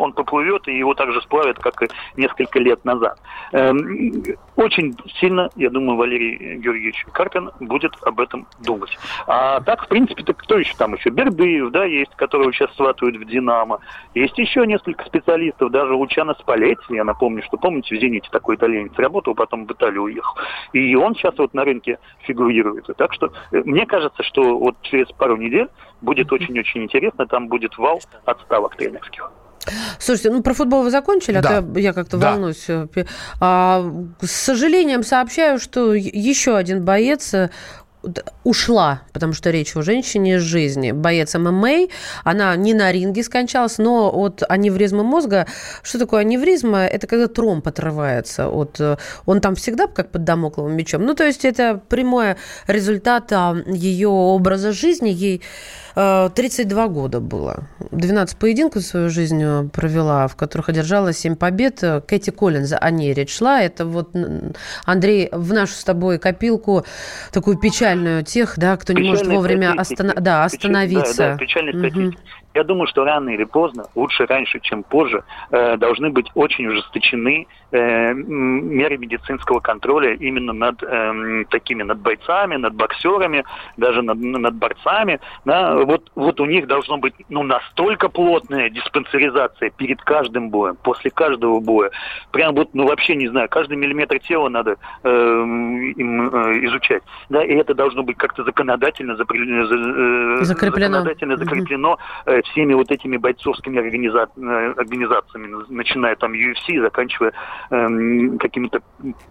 он 0.00 0.12
поплывет 0.12 0.66
и 0.68 0.78
его 0.78 0.94
также 0.94 1.20
сплавят, 1.22 1.58
как 1.58 1.82
и 1.82 1.88
несколько 2.16 2.58
лет 2.58 2.84
назад? 2.84 3.18
Очень 4.56 4.96
сильно, 5.20 5.50
я 5.56 5.70
думаю, 5.70 5.96
Валерий 5.96 6.56
Георгиевич 6.56 7.04
Карпин 7.12 7.50
будет 7.60 7.92
об 8.02 8.20
этом 8.20 8.46
думать. 8.64 8.96
А 9.26 9.60
так, 9.60 9.84
в 9.84 9.88
принципе, 9.88 10.22
так 10.22 10.36
кто 10.38 10.58
еще 10.58 10.74
там 10.76 10.94
еще? 10.94 11.10
Бердыев, 11.10 11.70
да, 11.70 11.84
есть, 11.84 12.14
которого 12.16 12.52
сейчас 12.52 12.74
сватают 12.74 13.16
в 13.16 13.24
«Динамо». 13.24 13.80
Есть 14.14 14.38
еще 14.38 14.66
несколько 14.66 15.04
специалистов, 15.04 15.70
даже 15.70 15.94
Лучано 15.94 16.34
Спалетти, 16.34 16.94
я 16.94 17.04
напомню, 17.04 17.42
что, 17.42 17.56
помните, 17.56 17.96
в 17.96 18.00
«Зените» 18.00 18.28
такой 18.30 18.56
итальянец 18.56 18.92
работал, 18.96 19.34
потом 19.34 19.66
в 19.66 19.72
Италию 19.72 20.05
уехал. 20.06 20.34
И 20.72 20.94
он 20.94 21.14
сейчас 21.14 21.36
вот 21.38 21.54
на 21.54 21.64
рынке 21.64 21.98
фигурирует. 22.20 22.86
Так 22.96 23.12
что 23.12 23.32
э, 23.52 23.62
мне 23.64 23.86
кажется, 23.86 24.22
что 24.22 24.58
вот 24.58 24.76
через 24.82 25.06
пару 25.12 25.36
недель 25.36 25.68
будет 26.00 26.32
очень-очень 26.32 26.84
интересно, 26.84 27.26
там 27.26 27.48
будет 27.48 27.76
вал 27.78 28.00
отставок 28.24 28.76
тренерских. 28.76 29.30
Слушайте, 29.98 30.30
ну 30.30 30.42
про 30.42 30.54
футбол 30.54 30.82
вы 30.82 30.90
закончили, 30.90 31.40
да. 31.40 31.58
а 31.58 31.62
то 31.62 31.78
я 31.80 31.92
как-то 31.92 32.18
да. 32.18 32.32
волнуюсь. 32.32 32.68
А, 33.40 33.84
с 34.20 34.30
сожалением 34.30 35.02
сообщаю, 35.02 35.58
что 35.58 35.94
еще 35.94 36.56
один 36.56 36.84
боец 36.84 37.34
ушла, 38.44 39.02
потому 39.12 39.32
что 39.32 39.50
речь 39.50 39.76
о 39.76 39.82
женщине 39.82 40.36
из 40.36 40.42
жизни. 40.42 40.92
Боец 40.92 41.34
ММА, 41.34 41.88
она 42.24 42.56
не 42.56 42.74
на 42.74 42.92
ринге 42.92 43.22
скончалась, 43.22 43.78
но 43.78 44.10
от 44.10 44.42
аневризмы 44.48 45.02
мозга, 45.02 45.46
что 45.82 45.98
такое 45.98 46.20
аневризма? 46.20 46.86
Это 46.86 47.06
когда 47.06 47.26
тромб 47.26 47.66
отрывается. 47.66 48.48
От, 48.48 48.80
он 49.26 49.40
там 49.40 49.54
всегда 49.54 49.86
как 49.86 50.10
под 50.10 50.24
домокловым 50.24 50.76
мечом. 50.76 51.04
Ну, 51.04 51.14
то 51.14 51.24
есть 51.24 51.44
это 51.44 51.80
прямой 51.88 52.36
результат 52.66 53.32
ее 53.66 54.08
образа 54.08 54.72
жизни. 54.72 55.10
Ей 55.10 55.42
32 55.96 56.84
э, 56.84 56.88
года 56.88 57.20
было. 57.20 57.64
12 57.90 58.38
поединков 58.38 58.82
свою 58.82 59.08
жизнь 59.08 59.42
э, 59.42 59.64
провела, 59.72 60.28
в 60.28 60.36
которых 60.36 60.68
одержала 60.68 61.14
7 61.14 61.36
побед. 61.36 61.82
Кэти 62.06 62.30
Коллинз, 62.30 62.74
о 62.78 62.90
ней 62.90 63.14
речь 63.14 63.34
шла. 63.34 63.62
Это 63.62 63.86
вот, 63.86 64.10
Андрей, 64.84 65.30
в 65.32 65.54
нашу 65.54 65.72
с 65.72 65.84
тобой 65.84 66.18
копилку 66.18 66.84
такую 67.32 67.58
печальную 67.58 68.24
тех, 68.24 68.58
да, 68.58 68.76
кто 68.76 68.92
не 68.92 69.08
может 69.08 69.26
вовремя 69.26 69.72
остан... 69.72 70.12
да, 70.20 70.44
остановиться. 70.44 71.38
Да, 71.40 71.72
да, 71.72 71.88
угу. 71.88 72.12
Я 72.56 72.64
думаю, 72.64 72.86
что 72.86 73.04
рано 73.04 73.28
или 73.28 73.44
поздно, 73.44 73.84
лучше 73.94 74.24
раньше, 74.24 74.60
чем 74.60 74.82
позже, 74.82 75.24
э, 75.50 75.76
должны 75.76 76.08
быть 76.08 76.30
очень 76.34 76.66
ужесточены 76.66 77.46
э, 77.65 77.65
меры 77.72 78.96
медицинского 78.96 79.60
контроля 79.60 80.14
именно 80.14 80.52
над 80.52 80.82
э, 80.82 81.44
такими, 81.50 81.82
над 81.82 81.98
бойцами, 81.98 82.56
над 82.56 82.74
боксерами, 82.74 83.44
даже 83.76 84.02
над, 84.02 84.18
над 84.18 84.54
борцами. 84.54 85.20
Да, 85.44 85.76
вот, 85.76 86.10
вот 86.14 86.40
у 86.40 86.44
них 86.44 86.66
должно 86.66 86.98
быть 86.98 87.14
ну, 87.28 87.42
настолько 87.42 88.08
плотная 88.08 88.70
диспансеризация 88.70 89.70
перед 89.70 90.00
каждым 90.02 90.50
боем, 90.50 90.76
после 90.82 91.10
каждого 91.10 91.60
боя. 91.60 91.90
Прям 92.30 92.54
вот, 92.54 92.70
ну 92.74 92.86
вообще 92.86 93.16
не 93.16 93.28
знаю, 93.28 93.48
каждый 93.48 93.76
миллиметр 93.76 94.18
тела 94.20 94.48
надо 94.48 94.76
э, 95.02 95.08
им 95.08 96.34
э, 96.34 96.66
изучать. 96.66 97.02
Да, 97.28 97.44
и 97.44 97.54
это 97.54 97.74
должно 97.74 98.02
быть 98.02 98.16
как-то 98.16 98.44
законодательно, 98.44 99.16
запре, 99.16 99.40
э, 99.40 100.44
закреплено. 100.44 100.98
законодательно 100.98 101.36
закреплено 101.36 101.98
э, 102.26 102.42
всеми 102.42 102.74
вот 102.74 102.90
этими 102.90 103.16
бойцовскими 103.16 103.78
организа... 103.78 104.28
Э, 104.36 104.74
организациями, 104.76 105.64
начиная 105.68 106.16
там 106.16 106.32
UFC, 106.32 106.80
заканчивая 106.80 107.32
э, 107.70 108.38
какими-то 108.38 108.80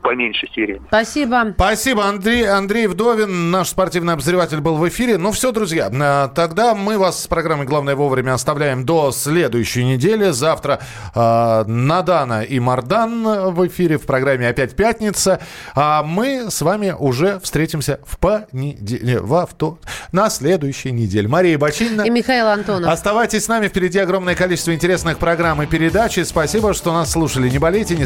поменьше 0.02 0.48
сериями. 0.54 0.86
Спасибо. 0.88 1.54
Спасибо, 1.56 2.06
Андрей, 2.06 2.48
Андрей 2.48 2.88
Вдовин, 2.88 3.52
наш 3.52 3.70
спортивный 3.70 4.14
обозреватель 4.14 4.62
был 4.62 4.78
в 4.78 4.88
эфире. 4.90 5.18
Ну 5.18 5.32
все, 5.32 5.52
друзья, 5.52 5.90
э, 5.92 6.30
тогда 6.34 6.76
мы 6.76 6.98
вас 6.98 7.24
с 7.24 7.28
программой 7.28 7.66
«Главное 7.66 7.96
вовремя» 7.96 8.34
оставляем 8.34 8.86
до 8.86 9.12
следующей 9.12 9.86
недели. 9.86 10.32
Завтра 10.32 10.80
э, 11.14 11.64
Надана 11.68 12.44
и 12.44 12.60
Мардан 12.60 13.54
в 13.54 13.68
эфире 13.68 13.98
в 13.98 14.06
программе 14.06 14.48
«Опять 14.48 14.76
пятница». 14.76 15.40
А 15.76 16.04
мы 16.04 16.50
с 16.50 16.62
вами 16.62 16.96
уже 16.98 17.40
встретимся 17.40 18.00
в 18.06 18.18
понедельник, 18.18 19.22
во 19.22 19.44
авто... 19.44 19.80
на 20.12 20.30
следующей 20.30 20.92
неделе. 20.92 21.28
Мария 21.28 21.58
Бочинина. 21.58 22.04
И 22.04 22.10
Михаил 22.10 22.48
Антонов. 22.48 22.92
Оставайтесь 22.92 23.46
с 23.46 23.48
нами. 23.48 23.68
Впереди 23.68 24.00
огромное 24.00 24.36
количество 24.36 24.74
интересных 24.74 25.18
программ 25.18 25.62
и 25.62 25.66
передач. 25.66 26.18
И 26.18 26.24
спасибо, 26.24 26.74
что 26.74 26.94
нас 26.94 27.12
слушали. 27.12 27.50
Не 27.50 27.60
болейте, 27.60 27.96
не 27.96 28.06